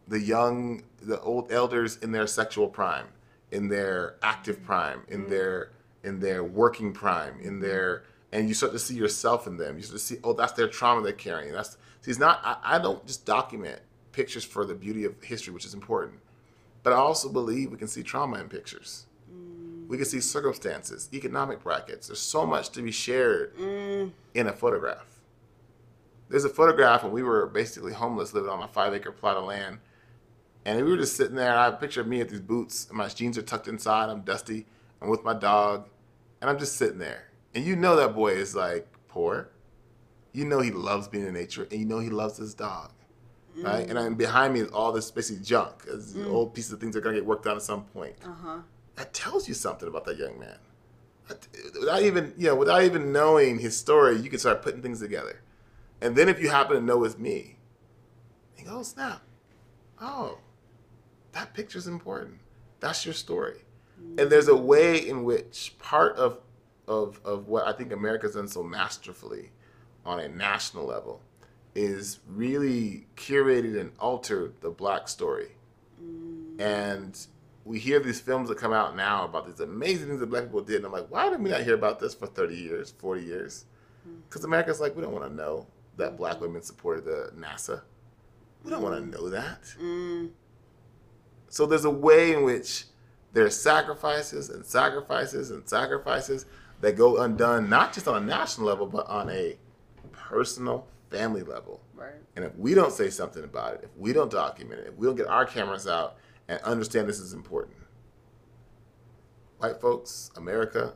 the 0.07 0.19
young, 0.19 0.83
the 1.01 1.19
old 1.21 1.51
elders 1.51 1.97
in 1.97 2.11
their 2.11 2.27
sexual 2.27 2.67
prime, 2.67 3.07
in 3.51 3.67
their 3.67 4.15
active 4.21 4.63
prime, 4.63 5.01
in 5.07 5.29
their 5.29 5.71
in 6.03 6.19
their 6.19 6.43
working 6.43 6.93
prime, 6.93 7.39
in 7.41 7.59
their 7.59 8.03
and 8.31 8.47
you 8.47 8.53
start 8.53 8.73
to 8.73 8.79
see 8.79 8.95
yourself 8.95 9.47
in 9.47 9.57
them. 9.57 9.77
You 9.77 9.83
start 9.83 9.99
to 9.99 10.05
see, 10.05 10.17
oh, 10.23 10.33
that's 10.33 10.53
their 10.53 10.67
trauma 10.67 11.01
they're 11.01 11.13
carrying. 11.13 11.53
That's 11.53 11.77
see, 12.01 12.11
it's 12.11 12.19
not. 12.19 12.41
I, 12.43 12.75
I 12.75 12.79
don't 12.79 13.05
just 13.05 13.25
document 13.25 13.79
pictures 14.11 14.43
for 14.43 14.65
the 14.65 14.75
beauty 14.75 15.03
of 15.05 15.21
history, 15.23 15.53
which 15.53 15.65
is 15.65 15.73
important, 15.73 16.19
but 16.83 16.93
I 16.93 16.97
also 16.97 17.29
believe 17.31 17.71
we 17.71 17.77
can 17.77 17.87
see 17.87 18.03
trauma 18.03 18.39
in 18.39 18.49
pictures. 18.49 19.05
Mm. 19.31 19.87
We 19.87 19.97
can 19.97 20.05
see 20.05 20.21
circumstances, 20.21 21.09
economic 21.13 21.63
brackets. 21.63 22.07
There's 22.07 22.19
so 22.19 22.45
much 22.45 22.69
to 22.71 22.81
be 22.81 22.91
shared 22.91 23.55
mm. 23.57 24.11
in 24.33 24.47
a 24.47 24.53
photograph. 24.53 25.05
There's 26.29 26.45
a 26.45 26.49
photograph 26.49 27.03
when 27.03 27.11
we 27.11 27.23
were 27.23 27.45
basically 27.45 27.93
homeless, 27.93 28.33
living 28.33 28.49
on 28.49 28.63
a 28.63 28.67
five 28.67 28.93
acre 28.93 29.11
plot 29.11 29.37
of 29.37 29.43
land. 29.43 29.79
And 30.65 30.83
we 30.83 30.91
were 30.91 30.97
just 30.97 31.15
sitting 31.15 31.35
there. 31.35 31.55
I 31.55 31.65
have 31.65 31.75
a 31.75 31.77
picture 31.77 32.01
of 32.01 32.07
me 32.07 32.17
with 32.17 32.31
these 32.31 32.39
boots, 32.39 32.87
and 32.89 32.97
my 32.97 33.07
jeans 33.07 33.37
are 33.37 33.43
tucked 33.43 33.67
inside. 33.67 34.09
I'm 34.09 34.21
dusty. 34.21 34.65
I'm 34.99 35.09
with 35.09 35.23
my 35.23 35.33
dog, 35.35 35.87
and 36.41 36.49
I'm 36.49 36.57
just 36.57 36.77
sitting 36.77 36.97
there. 36.97 37.25
And 37.55 37.65
you 37.65 37.75
know 37.75 37.95
that 37.95 38.13
boy 38.13 38.33
is 38.33 38.53
like 38.55 38.87
poor. 39.07 39.49
You 40.33 40.45
know 40.45 40.59
he 40.59 40.71
loves 40.71 41.07
being 41.07 41.25
in 41.25 41.33
nature, 41.33 41.65
and 41.71 41.79
you 41.79 41.85
know 41.85 41.99
he 41.99 42.09
loves 42.09 42.37
his 42.37 42.53
dog, 42.53 42.91
right? 43.57 43.87
And 43.87 43.97
then 43.97 44.15
behind 44.15 44.53
me 44.53 44.59
is 44.59 44.69
all 44.71 44.91
this 44.91 45.09
basically 45.09 45.43
junk, 45.43 45.85
it's 45.87 46.15
old 46.17 46.53
pieces 46.53 46.73
of 46.73 46.81
things 46.81 46.93
that 46.93 46.99
are 46.99 47.01
gonna 47.01 47.15
get 47.15 47.25
worked 47.25 47.47
out 47.47 47.55
at 47.55 47.63
some 47.63 47.85
point. 47.85 48.15
uh-huh 48.23 48.59
That 48.95 49.13
tells 49.13 49.47
you 49.47 49.53
something 49.53 49.87
about 49.87 50.03
that 50.05 50.17
young 50.17 50.37
man. 50.37 50.57
Without 51.79 52.01
even, 52.03 52.33
you 52.37 52.47
know, 52.47 52.55
without 52.55 52.83
even 52.83 53.11
knowing 53.13 53.59
his 53.59 53.75
story, 53.77 54.17
you 54.17 54.29
can 54.29 54.39
start 54.39 54.61
putting 54.61 54.81
things 54.81 54.99
together. 54.99 55.41
And 56.01 56.15
then 56.15 56.29
if 56.29 56.39
you 56.41 56.49
happen 56.49 56.75
to 56.75 56.81
know 56.83 57.03
it's 57.03 57.17
me, 57.17 57.57
you 58.57 58.65
go, 58.65 58.79
oh, 58.79 58.83
snap. 58.83 59.21
Oh, 59.99 60.39
that 61.31 61.53
picture's 61.53 61.87
important. 61.87 62.39
That's 62.79 63.05
your 63.05 63.13
story. 63.13 63.61
And 64.17 64.29
there's 64.29 64.49
a 64.49 64.55
way 64.55 64.97
in 64.97 65.23
which 65.23 65.73
part 65.79 66.15
of, 66.17 66.39
of, 66.87 67.19
of 67.25 67.47
what 67.47 67.67
I 67.67 67.73
think 67.73 67.91
America's 67.91 68.35
done 68.35 68.47
so 68.47 68.63
masterfully 68.63 69.51
on 70.05 70.19
a 70.19 70.27
national 70.27 70.85
level 70.85 71.21
is 71.73 72.19
really 72.27 73.07
curated 73.17 73.79
and 73.79 73.91
altered 73.99 74.53
the 74.61 74.69
black 74.69 75.07
story. 75.07 75.49
Mm. 76.01 76.61
And 76.61 77.27
we 77.65 77.79
hear 77.79 77.99
these 77.99 78.21
films 78.21 78.47
that 78.49 78.57
come 78.57 78.71
out 78.71 78.95
now 78.95 79.25
about 79.25 79.45
these 79.45 79.59
amazing 79.59 80.07
things 80.07 80.19
that 80.19 80.27
black 80.27 80.43
people 80.43 80.61
did. 80.61 80.77
And 80.77 80.85
I'm 80.85 80.91
like, 80.91 81.07
why 81.09 81.25
didn't 81.25 81.43
we 81.43 81.49
not 81.49 81.63
hear 81.63 81.73
about 81.73 81.99
this 81.99 82.13
for 82.13 82.27
30 82.27 82.55
years, 82.55 82.93
40 82.97 83.23
years? 83.23 83.65
Mm. 84.07 84.19
Because 84.29 84.45
America's 84.45 84.79
like, 84.79 84.95
we 84.95 85.01
don't 85.01 85.11
want 85.11 85.25
to 85.25 85.33
know 85.33 85.67
that 85.97 86.13
mm. 86.13 86.17
black 86.17 86.39
women 86.39 86.61
supported 86.61 87.05
the 87.05 87.31
NASA. 87.37 87.81
We 88.63 88.71
don't 88.71 88.81
want 88.81 88.95
to 88.95 89.17
know 89.17 89.29
that. 89.29 89.59
So 91.49 91.65
there's 91.65 91.85
a 91.85 91.89
way 91.89 92.33
in 92.33 92.43
which 92.43 92.85
there 93.33 93.45
are 93.45 93.51
sacrifices 93.51 94.49
and 94.49 94.65
sacrifices 94.65 95.51
and 95.51 95.67
sacrifices 95.69 96.45
that 96.81 96.95
go 96.95 97.17
undone, 97.21 97.69
not 97.69 97.93
just 97.93 98.07
on 98.07 98.21
a 98.21 98.25
national 98.25 98.67
level, 98.67 98.85
but 98.85 99.07
on 99.07 99.29
a 99.29 99.57
personal 100.11 100.87
family 101.09 101.43
level. 101.43 101.81
right 101.95 102.13
And 102.35 102.43
if 102.43 102.55
we 102.57 102.73
don't 102.73 102.91
say 102.91 103.09
something 103.09 103.43
about 103.43 103.75
it, 103.75 103.81
if 103.83 103.89
we 103.97 104.13
don't 104.13 104.31
document 104.31 104.81
it, 104.81 104.87
if 104.87 104.95
we 104.95 105.07
don't 105.07 105.15
get 105.15 105.27
our 105.27 105.45
cameras 105.45 105.87
out 105.87 106.17
and 106.47 106.59
understand 106.61 107.07
this 107.07 107.19
is 107.19 107.33
important, 107.33 107.77
white 109.57 109.79
folks, 109.79 110.31
America, 110.35 110.93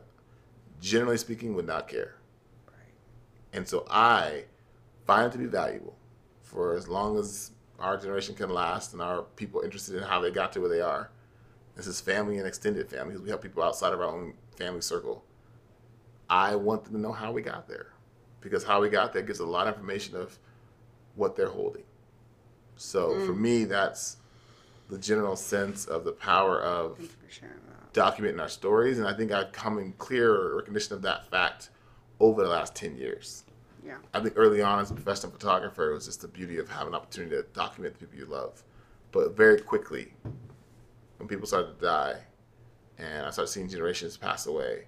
generally 0.80 1.16
speaking, 1.16 1.54
would 1.54 1.66
not 1.66 1.88
care. 1.88 2.16
Right. 2.66 2.92
And 3.52 3.66
so 3.66 3.86
I 3.90 4.44
find 5.06 5.26
it 5.26 5.32
to 5.32 5.38
be 5.38 5.46
valuable 5.46 5.96
for 6.42 6.74
as 6.76 6.88
long 6.88 7.18
as 7.18 7.52
our 7.78 7.96
generation 7.96 8.34
can 8.34 8.50
last 8.50 8.92
and 8.92 9.00
our 9.00 9.22
people 9.22 9.62
interested 9.62 9.96
in 9.96 10.02
how 10.02 10.20
they 10.20 10.30
got 10.30 10.52
to 10.52 10.60
where 10.60 10.68
they 10.68 10.80
are. 10.80 11.10
This 11.76 11.86
is 11.86 12.00
family 12.00 12.36
and 12.38 12.46
extended 12.46 12.90
family. 12.90 13.14
'cause 13.14 13.22
We 13.22 13.30
have 13.30 13.40
people 13.40 13.62
outside 13.62 13.94
of 13.94 14.00
our 14.00 14.06
own 14.06 14.34
family 14.56 14.82
circle. 14.82 15.24
I 16.30 16.54
want 16.54 16.84
them 16.84 16.94
to 16.94 17.00
know 17.00 17.12
how 17.12 17.32
we 17.32 17.42
got 17.42 17.68
there 17.68 17.88
because 18.40 18.64
how 18.64 18.80
we 18.80 18.88
got 18.88 19.12
there 19.12 19.22
gives 19.22 19.40
a 19.40 19.46
lot 19.46 19.66
of 19.66 19.74
information 19.74 20.16
of 20.16 20.38
what 21.16 21.36
they're 21.36 21.48
holding. 21.48 21.82
So 22.76 23.10
for 23.26 23.34
mm. 23.34 23.40
me, 23.40 23.64
that's 23.64 24.16
the 24.88 24.96
general 24.96 25.36
sense 25.36 25.84
of 25.84 26.04
the 26.04 26.12
power 26.12 26.62
of 26.62 26.96
thank 26.96 27.10
you 27.10 27.16
for 27.26 27.32
sharing 27.32 27.54
that 27.54 27.70
documenting 27.92 28.40
our 28.40 28.48
stories, 28.48 28.98
and 28.98 29.06
I 29.06 29.12
think 29.12 29.32
I've 29.32 29.52
come 29.52 29.78
in 29.78 29.92
clear 29.94 30.56
recognition 30.56 30.94
of 30.94 31.02
that 31.02 31.28
fact 31.30 31.70
over 32.20 32.42
the 32.42 32.48
last 32.48 32.74
ten 32.74 32.96
years. 32.96 33.44
yeah 33.84 33.96
I 34.14 34.20
think 34.20 34.34
early 34.36 34.62
on 34.62 34.78
as 34.78 34.90
a 34.90 34.94
professional 34.94 35.32
photographer, 35.32 35.90
it 35.90 35.94
was 35.94 36.06
just 36.06 36.22
the 36.22 36.28
beauty 36.28 36.58
of 36.58 36.68
having 36.68 36.88
an 36.88 36.94
opportunity 36.94 37.36
to 37.36 37.42
document 37.52 37.94
the 37.94 38.06
people 38.06 38.18
you 38.18 38.26
love. 38.26 38.62
But 39.12 39.36
very 39.36 39.60
quickly, 39.60 40.14
when 41.18 41.28
people 41.28 41.46
started 41.46 41.78
to 41.78 41.84
die, 41.84 42.16
and 42.98 43.26
I 43.26 43.30
started 43.30 43.50
seeing 43.50 43.68
generations 43.68 44.16
pass 44.16 44.46
away, 44.46 44.86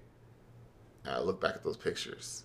and 1.05 1.13
I 1.13 1.19
look 1.19 1.41
back 1.41 1.55
at 1.55 1.63
those 1.63 1.77
pictures. 1.77 2.43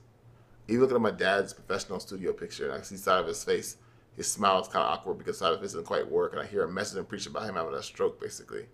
Even 0.67 0.83
looking 0.83 0.97
at 0.97 1.03
my 1.03 1.11
dad's 1.11 1.53
professional 1.53 2.01
studio 2.01 2.33
picture, 2.33 2.71
and 2.71 2.79
I 2.79 2.83
see 2.83 2.97
side 2.97 3.21
of 3.21 3.27
his 3.27 3.43
face, 3.43 3.77
his 4.17 4.31
smile 4.31 4.61
is 4.61 4.69
kind 4.69 4.85
of 4.85 4.93
awkward 4.93 5.19
because 5.19 5.39
side 5.39 5.53
of 5.53 5.61
it 5.61 5.63
doesn't 5.63 5.85
quite 5.85 6.11
work, 6.11 6.33
and 6.33 6.41
I 6.43 6.47
hear 6.47 6.65
a 6.65 6.69
message 6.69 6.99
and 6.99 7.09
preach 7.09 7.27
about 7.27 7.49
him 7.49 7.55
having 7.55 7.75
a 7.75 7.83
stroke, 7.83 8.21
basically. 8.21 8.67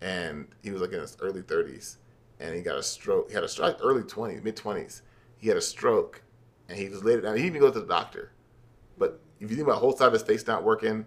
And 0.00 0.48
he 0.62 0.70
was 0.70 0.82
like 0.82 0.92
in 0.92 1.00
his 1.00 1.16
early 1.20 1.42
30s, 1.42 1.96
and 2.38 2.54
he 2.54 2.60
got 2.60 2.76
a 2.76 2.82
stroke. 2.82 3.28
He 3.28 3.34
had 3.34 3.44
a 3.44 3.48
stroke, 3.48 3.78
early 3.82 4.02
20s, 4.02 4.42
mid 4.42 4.56
20s. 4.56 5.00
He 5.38 5.48
had 5.48 5.56
a 5.56 5.62
stroke, 5.62 6.22
and 6.68 6.78
he 6.78 6.88
was 6.88 7.02
laid 7.02 7.22
down. 7.22 7.36
He 7.36 7.42
didn't 7.42 7.56
even 7.56 7.68
go 7.68 7.72
to 7.72 7.80
the 7.80 7.86
doctor. 7.86 8.32
But 8.98 9.20
if 9.40 9.50
you 9.50 9.56
think 9.56 9.66
about 9.66 9.76
the 9.76 9.80
whole 9.80 9.96
side 9.96 10.08
of 10.08 10.12
his 10.12 10.22
face 10.22 10.46
not 10.46 10.62
working, 10.62 11.06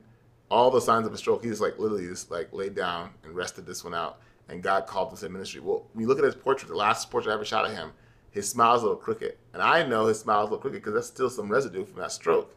all 0.50 0.72
the 0.72 0.82
signs 0.82 1.06
of 1.06 1.14
a 1.14 1.18
stroke, 1.18 1.44
he 1.44 1.50
just 1.50 1.62
like 1.62 1.78
literally 1.78 2.08
just 2.08 2.32
like 2.32 2.52
laid 2.52 2.76
down 2.76 3.12
and 3.24 3.36
rested 3.36 3.66
this 3.66 3.84
one 3.84 3.94
out. 3.94 4.20
And 4.50 4.64
God 4.64 4.88
called 4.88 5.12
him 5.12 5.18
to 5.18 5.30
ministry. 5.30 5.62
Well, 5.62 5.86
when 5.94 6.02
you 6.02 6.08
look 6.08 6.20
at 6.20 6.26
his 6.26 6.36
portrait, 6.36 6.68
the 6.68 6.76
last 6.76 7.10
portrait 7.10 7.32
I 7.32 7.36
ever 7.36 7.46
shot 7.46 7.66
of 7.66 7.72
him, 7.72 7.92
his 8.32 8.50
smile's 8.50 8.82
a 8.82 8.86
little 8.86 9.00
crooked. 9.00 9.38
And 9.54 9.62
I 9.62 9.86
know 9.86 10.08
his 10.08 10.20
smile's 10.20 10.50
a 10.50 10.52
little 10.52 10.60
crooked 10.60 10.82
because 10.82 10.94
that's 10.94 11.08
still 11.08 11.30
some 11.30 11.50
residue 11.50 11.86
from 11.86 12.00
that 12.00 12.12
stroke. 12.12 12.56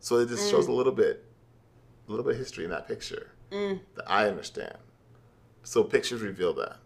So 0.00 0.18
it 0.18 0.28
just 0.28 0.50
shows 0.50 0.66
mm. 0.66 0.70
a 0.70 0.72
little 0.72 0.92
bit, 0.92 1.24
a 2.06 2.10
little 2.10 2.24
bit 2.24 2.34
of 2.34 2.38
history 2.38 2.64
in 2.64 2.70
that 2.70 2.86
picture 2.86 3.32
mm. 3.50 3.80
that 3.96 4.04
I 4.06 4.28
understand. 4.28 4.76
So 5.62 5.82
pictures 5.82 6.20
reveal 6.20 6.52
that. 6.54 6.76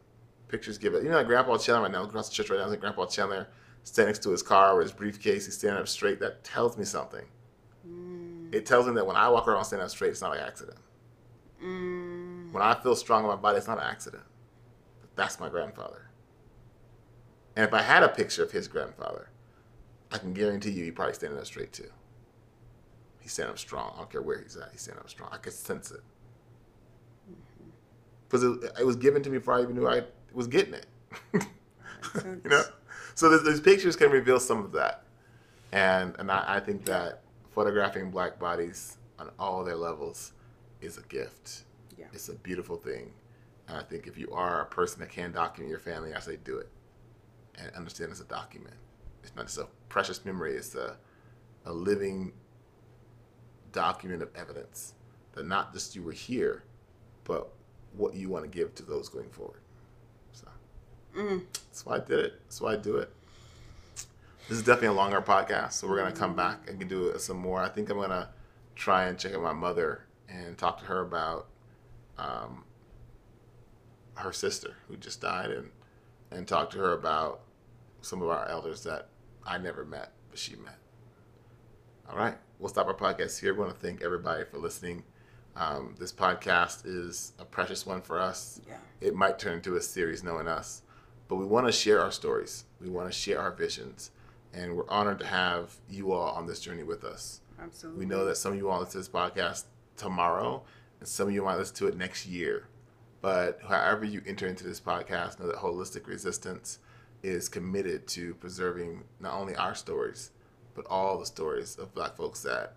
Pictures 0.49 0.79
give 0.79 0.95
it. 0.95 1.03
You 1.03 1.11
know, 1.11 1.17
like 1.17 1.27
Grandpa 1.27 1.59
Chandler 1.59 1.83
right 1.83 1.93
now, 1.93 2.05
across 2.05 2.29
the 2.29 2.35
church 2.35 2.49
right 2.51 2.59
now, 2.59 2.69
like 2.69 2.81
Grandpa 2.81 3.07
Chandler 3.07 3.49
standing 3.83 4.11
next 4.11 4.23
to 4.23 4.31
his 4.31 4.43
car 4.43 4.77
with 4.77 4.85
his 4.85 4.93
briefcase, 4.93 5.47
he's 5.47 5.59
standing 5.59 5.81
up 5.81 5.89
straight. 5.89 6.21
That 6.21 6.45
tells 6.45 6.79
me 6.79 6.85
something. 6.85 7.25
Mm. 7.87 8.55
It 8.55 8.65
tells 8.65 8.87
me 8.87 8.95
that 8.95 9.07
when 9.07 9.17
I 9.17 9.29
walk 9.29 9.49
around 9.49 9.65
standing 9.65 9.85
up 9.85 9.91
straight, 9.91 10.11
it's 10.11 10.23
not 10.23 10.37
an 10.37 10.43
accident. 10.43 10.79
When 12.51 12.63
I 12.63 12.75
feel 12.75 12.97
strong 12.97 13.25
in 13.25 13.29
my 13.29 13.37
body, 13.37 13.59
it's 13.59 13.67
not 13.67 13.79
an 13.79 13.85
accident. 13.85 14.23
That's 15.17 15.41
my 15.41 15.49
grandfather. 15.49 16.11
And 17.57 17.67
if 17.67 17.75
I 17.75 17.83
had 17.83 18.03
a 18.03 18.09
picture 18.09 18.43
of 18.43 18.53
his 18.53 18.69
grandfather, 18.69 19.31
I 20.13 20.19
can 20.19 20.33
guarantee 20.33 20.71
you 20.71 20.85
he'd 20.85 20.97
probably 20.97 21.15
standing 21.15 21.39
up 21.39 21.47
straight 21.47 21.73
too. 21.73 21.91
He's 23.21 23.33
standing 23.33 23.53
up 23.53 23.59
strong. 23.59 23.93
I 23.95 23.99
don't 23.99 24.11
care 24.11 24.23
where 24.23 24.41
he's 24.41 24.57
at. 24.57 24.69
He's 24.73 24.83
standing 24.83 25.03
up 25.03 25.11
strong. 25.11 25.31
I 25.33 25.39
could 25.39 25.53
sense 25.53 25.91
it. 25.91 26.01
Mm-hmm. 27.31 27.71
Because 28.29 28.45
it, 28.45 28.73
it 28.81 28.87
was 28.87 28.97
given 28.97 29.23
to 29.23 29.31
me 29.31 29.39
before 29.39 29.55
I 29.55 29.63
even 29.63 29.75
knew 29.75 29.89
I 29.89 30.05
was 30.33 30.47
getting 30.47 30.75
it. 30.75 30.87
you 31.35 32.41
know? 32.51 32.63
So 33.15 33.29
these, 33.29 33.45
these 33.45 33.61
pictures 33.61 33.97
can 33.97 34.11
reveal 34.11 34.39
some 34.39 34.65
of 34.65 34.73
that. 34.73 35.03
And, 35.73 36.15
and 36.19 36.31
I, 36.31 36.45
I 36.47 36.61
think 36.61 36.85
that 36.87 37.23
photographing 37.51 38.11
black 38.11 38.39
bodies 38.39 38.97
on 39.19 39.31
all 39.39 39.65
their 39.65 39.77
levels 39.77 40.33
is 40.81 40.97
a 40.97 41.03
gift. 41.03 41.65
It's 42.13 42.29
a 42.29 42.35
beautiful 42.35 42.77
thing. 42.77 43.13
And 43.69 43.77
I 43.77 43.83
think 43.83 44.07
if 44.07 44.17
you 44.17 44.31
are 44.33 44.63
a 44.63 44.67
person 44.67 45.01
that 45.01 45.11
can 45.11 45.33
document 45.33 45.71
your 45.71 45.81
family, 45.81 46.15
I 46.15 46.21
say 46.21 46.37
do 46.43 46.59
it. 46.59 46.69
And 47.59 47.71
understand 47.75 48.11
it's 48.11 48.21
a 48.21 48.25
document. 48.25 48.75
It's 49.23 49.35
not 49.37 49.47
just 49.47 49.59
a 49.59 49.67
precious 49.89 50.25
memory, 50.25 50.55
it's 50.55 50.75
a, 50.75 50.97
a 51.65 51.73
living 51.73 52.33
document 53.73 54.23
of 54.23 54.31
evidence 54.35 54.95
that 55.33 55.47
not 55.47 55.73
just 55.73 55.95
you 55.95 56.03
were 56.03 56.13
here, 56.13 56.65
but 57.25 57.53
what 57.97 58.15
you 58.15 58.29
want 58.29 58.45
to 58.45 58.51
give 58.51 58.75
to 58.77 58.83
those 58.83 59.09
going 59.09 59.29
forward. 59.31 59.61
So 60.33 60.49
mm. 61.17 61.43
that's 61.53 61.85
why 61.85 61.97
I 61.97 62.01
did 62.01 62.21
it. 62.21 62.41
That's 62.45 62.61
why 62.61 62.73
I 62.73 62.77
do 62.77 62.97
it. 62.97 63.13
This 64.49 64.57
is 64.57 64.65
definitely 64.65 64.89
a 64.89 64.93
longer 64.93 65.21
podcast, 65.21 65.73
so 65.75 65.87
we're 65.87 65.99
gonna 65.99 66.13
come 66.13 66.35
back 66.35 66.71
and 66.71 66.89
do 66.89 67.13
some 67.19 67.37
more. 67.37 67.61
I 67.61 67.69
think 67.69 67.91
I'm 67.91 67.99
gonna 67.99 68.31
try 68.75 69.07
and 69.07 69.19
check 69.19 69.35
out 69.35 69.43
my 69.43 69.53
mother 69.53 70.07
and 70.29 70.57
talk 70.57 70.79
to 70.79 70.87
her 70.87 71.03
about 71.03 71.49
um, 72.19 72.65
her 74.15 74.33
sister 74.33 74.75
who 74.89 74.97
just 74.97 75.21
died, 75.21 75.51
and 75.51 75.71
and 76.31 76.47
talk 76.47 76.71
to 76.71 76.79
her 76.79 76.93
about 76.93 77.41
some 78.03 78.23
of 78.23 78.29
our 78.29 78.47
elders 78.49 78.83
that 78.85 79.09
I 79.47 79.59
never 79.59 79.85
met, 79.85 80.13
but 80.31 80.39
she 80.39 80.57
met. 80.57 80.79
All 82.11 82.17
right, 82.17 82.37
we'll 82.59 82.69
stop 82.69 82.87
our 82.87 82.95
podcast 82.95 83.41
here. 83.41 83.55
We 83.55 83.61
want 83.61 83.75
to 83.75 83.81
thank 83.87 84.03
everybody 84.03 84.45
for 84.45 84.59
listening. 84.59 85.05
Um, 85.57 85.95
this 85.99 86.13
podcast 86.13 86.87
is 86.87 87.33
a 87.39 87.45
precious 87.45 87.85
one 87.85 88.01
for 88.01 88.19
us. 88.19 88.61
Yeah. 88.69 88.77
It 89.01 89.15
might 89.15 89.39
turn 89.39 89.55
into 89.55 89.77
a 89.77 89.81
series, 89.81 90.23
knowing 90.23 90.47
us, 90.47 90.83
but 91.27 91.37
we 91.37 91.45
want 91.45 91.67
to 91.67 91.73
share 91.73 92.01
our 92.01 92.13
stories. 92.13 92.65
We 92.81 92.89
want 92.89 93.11
to 93.11 93.17
share 93.17 93.41
our 93.41 93.51
visions, 93.51 94.11
and 94.53 94.77
we're 94.77 94.89
honored 94.89 95.19
to 95.21 95.27
have 95.27 95.75
you 95.89 96.13
all 96.13 96.35
on 96.35 96.47
this 96.47 96.61
journey 96.61 96.83
with 96.85 97.05
us. 97.05 97.41
Absolutely. 97.61 97.99
We 97.99 98.07
know 98.07 98.25
that 98.25 98.37
some 98.37 98.53
of 98.53 98.59
you 98.59 98.71
all 98.71 98.79
listen 98.81 98.93
to 98.93 98.99
this 98.99 99.09
podcast 99.09 99.65
tomorrow, 99.97 100.55
and 100.57 100.63
some 101.05 101.29
of 101.29 101.35
you 101.35 101.43
might 101.43 101.57
listen 101.57 101.77
to 101.77 101.87
it 101.87 101.97
next 101.97 102.27
year. 102.27 102.67
But 103.21 103.61
however 103.67 104.05
you 104.05 104.23
enter 104.27 104.47
into 104.47 104.65
this 104.65 104.81
podcast, 104.81 105.41
know 105.41 105.47
that 105.47 105.57
Holistic 105.57 106.07
Resistance 106.07 106.79
is 107.23 107.49
committed 107.49 108.07
to 108.09 108.35
preserving 108.35 109.03
not 109.19 109.35
only 109.35 109.57
our 109.57 109.75
stories, 109.75 110.31
but 110.75 110.87
all 110.89 111.19
the 111.19 111.27
stories 111.27 111.77
of 111.77 111.93
Black 111.95 112.17
folks 112.17 112.43
that 112.43 112.75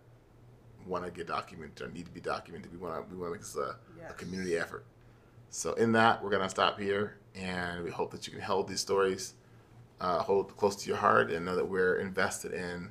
want 0.88 1.06
to 1.06 1.12
get 1.12 1.28
documented 1.28 1.88
or 1.88 1.92
need 1.92 2.06
to 2.06 2.12
be 2.12 2.20
documented. 2.20 2.72
We 2.72 2.78
want 2.80 3.08
to 3.08 3.16
we 3.16 3.20
want 3.20 3.34
to 3.34 3.38
make 3.38 3.42
this 3.42 3.56
a, 3.56 3.76
a 4.10 4.14
community 4.14 4.58
effort. 4.58 4.84
So 5.50 5.74
in 5.74 5.92
that, 5.92 6.24
we're 6.24 6.32
gonna 6.32 6.50
stop 6.50 6.80
here, 6.80 7.18
and 7.36 7.84
we 7.84 7.92
hope 7.92 8.12
that 8.12 8.26
you 8.26 8.34
can 8.34 8.42
hold 8.42 8.68
these 8.68 8.80
stories, 8.80 9.34
uh, 10.00 10.24
hold 10.24 10.56
close 10.58 10.76
to 10.78 10.88
your 10.88 10.98
heart, 10.98 11.30
and 11.30 11.46
know 11.46 11.56
that 11.56 11.68
we're 11.68 11.98
invested 11.98 12.54
in 12.54 12.90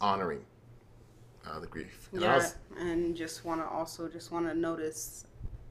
honoring 0.00 0.44
uh, 1.46 1.58
the 1.60 1.66
grief. 1.66 2.08
And 2.12 2.24
I 2.24 2.26
Yeah, 2.26 2.36
was- 2.36 2.54
and 2.78 3.16
just 3.16 3.44
want 3.44 3.60
to 3.60 3.66
also 3.66 4.08
just 4.08 4.30
want 4.32 4.46
to 4.46 4.54
notice 4.54 5.26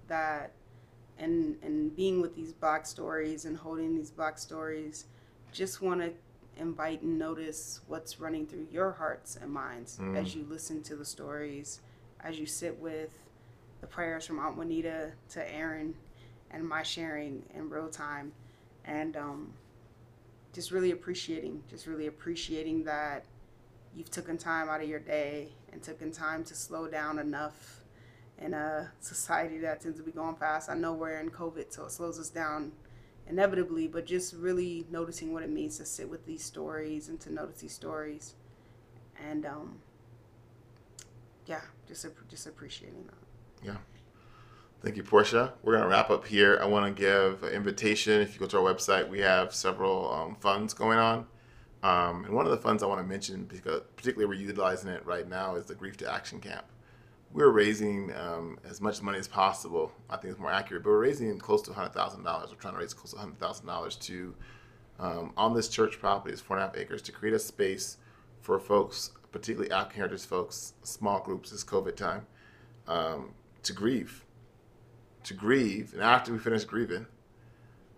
that, 0.08 0.52
and 1.18 1.58
and 1.64 1.96
being 1.96 2.22
with 2.22 2.36
these 2.36 2.54
black 2.54 2.86
stories 2.86 3.46
and 3.46 3.58
holding 3.58 3.96
these 3.96 4.12
black 4.12 4.38
stories, 4.38 5.06
just 5.52 5.82
want 5.82 6.02
to 6.02 6.12
invite 6.58 7.02
and 7.02 7.18
notice 7.18 7.82
what's 7.88 8.20
running 8.20 8.46
through 8.46 8.68
your 8.72 8.92
hearts 8.92 9.38
and 9.42 9.52
minds 9.52 9.98
Mm. 9.98 10.16
as 10.16 10.36
you 10.36 10.44
listen 10.50 10.84
to 10.84 10.96
the 10.96 11.06
stories, 11.06 11.82
as 12.20 12.38
you 12.40 12.46
sit 12.46 12.78
with 12.80 13.10
the 13.82 13.88
prayers 13.88 14.26
from 14.28 14.40
Aunt 14.40 14.56
Juanita 14.56 15.12
to 15.30 15.52
Aaron, 15.54 15.96
and 16.52 16.68
my 16.68 16.84
sharing 16.84 17.44
in 17.56 17.70
real 17.70 17.90
time, 17.90 18.32
and 18.86 19.18
um, 19.18 19.54
just 20.54 20.70
really 20.72 20.92
appreciating, 20.92 21.64
just 21.70 21.88
really 21.88 22.06
appreciating 22.08 22.84
that 22.84 23.26
you've 23.96 24.12
taken 24.12 24.38
time 24.38 24.70
out 24.70 24.82
of 24.82 24.88
your 24.88 25.00
day 25.00 25.52
and 25.74 25.82
taking 25.82 26.12
time 26.12 26.44
to 26.46 26.56
slow 26.56 26.88
down 26.88 27.20
enough 27.20 27.84
in 28.40 28.54
a 28.54 28.92
society 29.00 29.58
that 29.60 29.82
tends 29.82 29.98
to 29.98 30.04
be 30.04 30.12
going 30.12 30.36
fast. 30.36 30.70
I 30.70 30.76
know 30.76 30.94
we're 30.94 31.20
in 31.20 31.30
COVID, 31.30 31.74
so 31.74 31.86
it 31.86 31.92
slows 31.92 32.20
us 32.20 32.30
down 32.30 32.72
inevitably, 33.28 33.88
but 33.88 34.06
just 34.06 34.36
really 34.36 34.86
noticing 34.92 35.34
what 35.34 35.44
it 35.44 35.50
means 35.50 35.78
to 35.78 35.86
sit 35.86 36.10
with 36.10 36.26
these 36.26 36.44
stories 36.44 37.10
and 37.10 37.20
to 37.22 37.34
notice 37.34 37.62
these 37.62 37.74
stories. 37.74 38.36
And 39.30 39.46
um, 39.46 39.80
yeah, 41.46 41.62
just 41.88 42.06
just 42.30 42.48
appreciating 42.48 43.06
that. 43.06 43.66
Yeah. 43.66 43.78
Thank 44.82 44.98
you, 44.98 45.04
Portia. 45.04 45.54
We're 45.64 45.74
going 45.74 45.84
to 45.84 45.90
wrap 45.90 46.10
up 46.10 46.28
here. 46.28 46.60
I 46.62 46.66
want 46.66 46.94
to 46.94 47.02
give 47.02 47.42
an 47.44 47.54
invitation. 47.54 48.20
If 48.20 48.34
you 48.34 48.42
go 48.42 48.48
to 48.48 48.58
our 48.58 48.74
website, 48.74 49.08
we 49.08 49.22
have 49.22 49.54
several 49.54 50.12
um, 50.12 50.36
funds 50.36 50.74
going 50.74 50.98
on. 50.98 51.26
Um, 51.84 52.26
and 52.26 52.34
one 52.34 52.46
of 52.46 52.52
the 52.52 52.58
funds 52.58 52.82
I 52.82 52.86
want 52.86 53.02
to 53.02 53.08
mention, 53.08 53.44
because 53.44 53.82
particularly 53.96 54.26
we're 54.26 54.42
utilizing 54.42 54.90
it 54.90 55.06
right 55.06 55.28
now, 55.28 55.56
is 55.56 55.66
the 55.66 55.76
Grief 55.76 55.98
to 55.98 56.12
Action 56.12 56.40
Camp. 56.40 56.66
We're 57.32 57.50
raising 57.50 58.14
um, 58.16 58.58
as 58.68 58.80
much 58.80 59.02
money 59.02 59.20
as 59.20 59.28
possible. 59.28 59.92
I 60.10 60.18
think 60.18 60.32
it's 60.32 60.40
more 60.40 60.52
accurate, 60.52 60.84
but 60.84 60.92
we're 60.92 61.02
raising 61.02 61.38
close 61.40 61.62
to 61.64 61.72
$100,000. 61.72 62.24
We're 62.26 62.56
trying 62.56 62.74
to 62.76 62.80
raise 62.80 62.94
close 62.94 63.12
to 63.12 63.18
$100,000 63.18 64.00
to, 64.00 64.36
um, 65.00 65.34
on 65.36 65.54
this 65.54 65.68
church 65.68 66.00
property, 66.00 66.32
it's 66.32 66.42
four 66.42 66.58
and 66.58 66.64
a 66.64 66.68
half 66.68 66.78
acres, 66.78 67.02
to 67.04 67.12
create 67.12 67.34
a 67.34 67.40
space 67.40 67.98
for 68.42 68.60
folks, 68.60 69.12
particularly 69.32 69.72
African 69.72 69.98
heritage 69.98 70.26
folks, 70.26 70.74
small 70.84 71.20
groups, 71.20 71.52
this 71.52 71.64
COVID 71.64 71.96
time, 71.96 72.28
um, 72.88 73.32
to 73.64 73.74
grieve 73.74 74.24
to 75.24 75.34
grieve, 75.34 75.94
and 75.94 76.02
after 76.02 76.32
we 76.32 76.40
finish 76.40 76.64
grieving, 76.64 77.06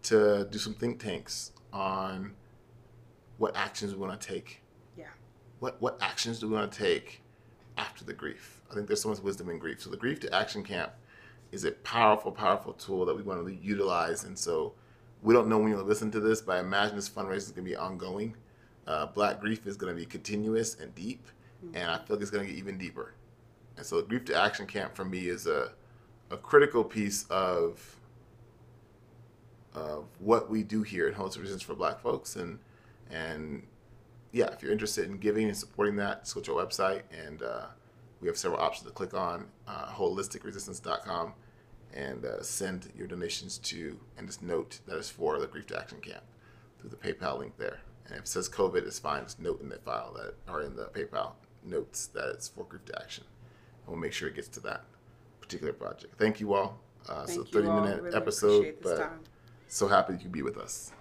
to 0.04 0.48
do 0.52 0.58
some 0.58 0.74
think 0.74 1.00
tanks 1.00 1.52
on 1.74 2.34
what 3.38 3.56
actions 3.56 3.94
we 3.94 4.00
want 4.00 4.20
to 4.20 4.28
take. 4.28 4.62
Yeah. 4.98 5.06
What 5.60 5.82
what 5.82 5.98
actions 6.02 6.40
do 6.40 6.48
we 6.48 6.56
want 6.56 6.72
to 6.72 6.78
take 6.78 7.22
after 7.78 8.04
the 8.04 8.14
grief? 8.14 8.62
I 8.70 8.74
think 8.74 8.88
there's 8.88 9.02
so 9.02 9.10
much 9.10 9.20
wisdom 9.20 9.50
in 9.50 9.60
grief. 9.60 9.82
So 9.82 9.90
the 9.90 9.98
Grief 9.98 10.20
to 10.22 10.34
Action 10.34 10.64
Camp 10.64 10.92
is 11.52 11.66
a 11.66 11.72
powerful, 11.72 12.32
powerful 12.32 12.74
tool 12.74 13.06
that 13.06 13.16
we 13.16 13.22
want 13.22 13.46
to 13.46 13.54
utilize. 13.54 14.24
And 14.24 14.38
so 14.38 14.74
we 15.22 15.34
don't 15.34 15.48
know 15.48 15.60
when 15.60 15.70
you'll 15.70 15.84
listen 15.84 16.12
to 16.12 16.20
this, 16.20 16.42
but 16.42 16.58
I 16.58 16.60
imagine 16.60 16.96
this 16.96 17.10
fundraiser 17.10 17.38
is 17.38 17.52
going 17.52 17.66
to 17.66 17.72
be 17.72 17.76
ongoing. 17.76 18.36
Uh, 18.88 19.06
Black 19.08 19.40
grief 19.40 19.66
is 19.66 19.78
going 19.78 19.94
to 19.94 20.00
be 20.00 20.06
continuous 20.06 20.76
and 20.80 20.94
deep, 20.94 21.28
and 21.74 21.90
I 21.90 21.98
feel 21.98 22.16
like 22.18 22.22
it's 22.22 22.30
going 22.30 22.46
to 22.46 22.52
get 22.52 22.60
even 22.60 22.78
deeper. 22.78 23.14
And 23.78 23.86
so 23.86 23.98
the 23.98 24.04
Grief 24.04 24.26
to 24.26 24.36
Action 24.36 24.68
Camp 24.68 24.96
for 24.96 25.06
me 25.06 25.28
is 25.28 25.48
a 25.48 25.72
a 26.32 26.38
critical 26.38 26.84
piece 26.84 27.26
of 27.30 27.98
of 29.74 30.06
what 30.20 30.50
we 30.50 30.64
do 30.64 30.84
here 30.84 31.08
at 31.08 31.16
Holistic 31.16 31.40
Resistance 31.42 31.62
for 31.62 31.76
Black 31.76 32.00
folks, 32.00 32.36
and 32.36 32.60
and 33.12 33.64
yeah, 34.32 34.48
if 34.52 34.62
you're 34.62 34.72
interested 34.72 35.10
in 35.10 35.18
giving 35.18 35.48
and 35.48 35.56
supporting 35.58 35.96
that, 35.98 36.24
just 36.24 36.36
go 36.36 36.42
to 36.42 36.58
our 36.58 36.66
website, 36.66 37.04
and 37.12 37.42
uh, 37.42 37.66
we 38.22 38.28
have 38.28 38.38
several 38.38 38.60
options 38.60 38.86
to 38.88 38.94
click 38.94 39.14
on, 39.14 39.46
uh, 39.68 39.86
holisticresistance.com, 39.88 41.34
and 41.94 42.26
uh, 42.26 42.42
send 42.42 42.92
your 42.98 43.08
donations 43.08 43.58
to, 43.60 43.98
and 44.18 44.28
just 44.28 44.42
note 44.44 44.80
that 44.88 44.98
is 44.98 45.10
for 45.10 45.40
the 45.40 45.48
Grief 45.48 45.68
to 45.68 45.80
Action 45.80 46.00
Camp 46.02 46.24
through 46.80 46.90
the 46.90 46.96
PayPal 46.98 47.40
link 47.40 47.54
there. 47.58 47.80
And 48.08 48.16
if 48.16 48.24
it 48.24 48.28
says 48.28 48.50
COVID, 48.50 48.86
it's 48.86 49.00
fine. 49.00 49.24
Just 49.24 49.40
note 49.40 49.62
in 49.62 49.70
the 49.70 49.78
file 49.78 50.14
that, 50.14 50.34
or 50.52 50.62
in 50.62 50.76
the 50.76 50.86
PayPal 50.88 51.32
notes 51.64 52.08
that 52.08 52.30
it's 52.30 52.50
for 52.50 52.66
Grief 52.66 52.84
to 52.86 53.02
Action, 53.02 53.24
and 53.86 53.88
we'll 53.94 54.02
make 54.02 54.12
sure 54.14 54.28
it 54.28 54.36
gets 54.36 54.50
to 54.50 54.60
that 54.62 54.84
particular 55.40 55.72
project. 55.74 56.16
Thank 56.18 56.40
you 56.40 56.54
all. 56.54 56.80
Uh, 57.08 57.26
Thank 57.26 57.40
so 57.40 57.44
30 57.46 57.66
you 57.68 57.72
all. 57.72 57.82
minute 57.82 58.02
Really 58.04 58.16
episode, 58.18 58.48
appreciate 58.50 58.84
this 58.84 58.92
but 58.92 59.04
time. 59.04 59.20
so 59.68 59.88
happy 59.88 60.14
you 60.14 60.20
could 60.20 60.32
be 60.32 60.42
with 60.42 60.58
us. 60.58 60.92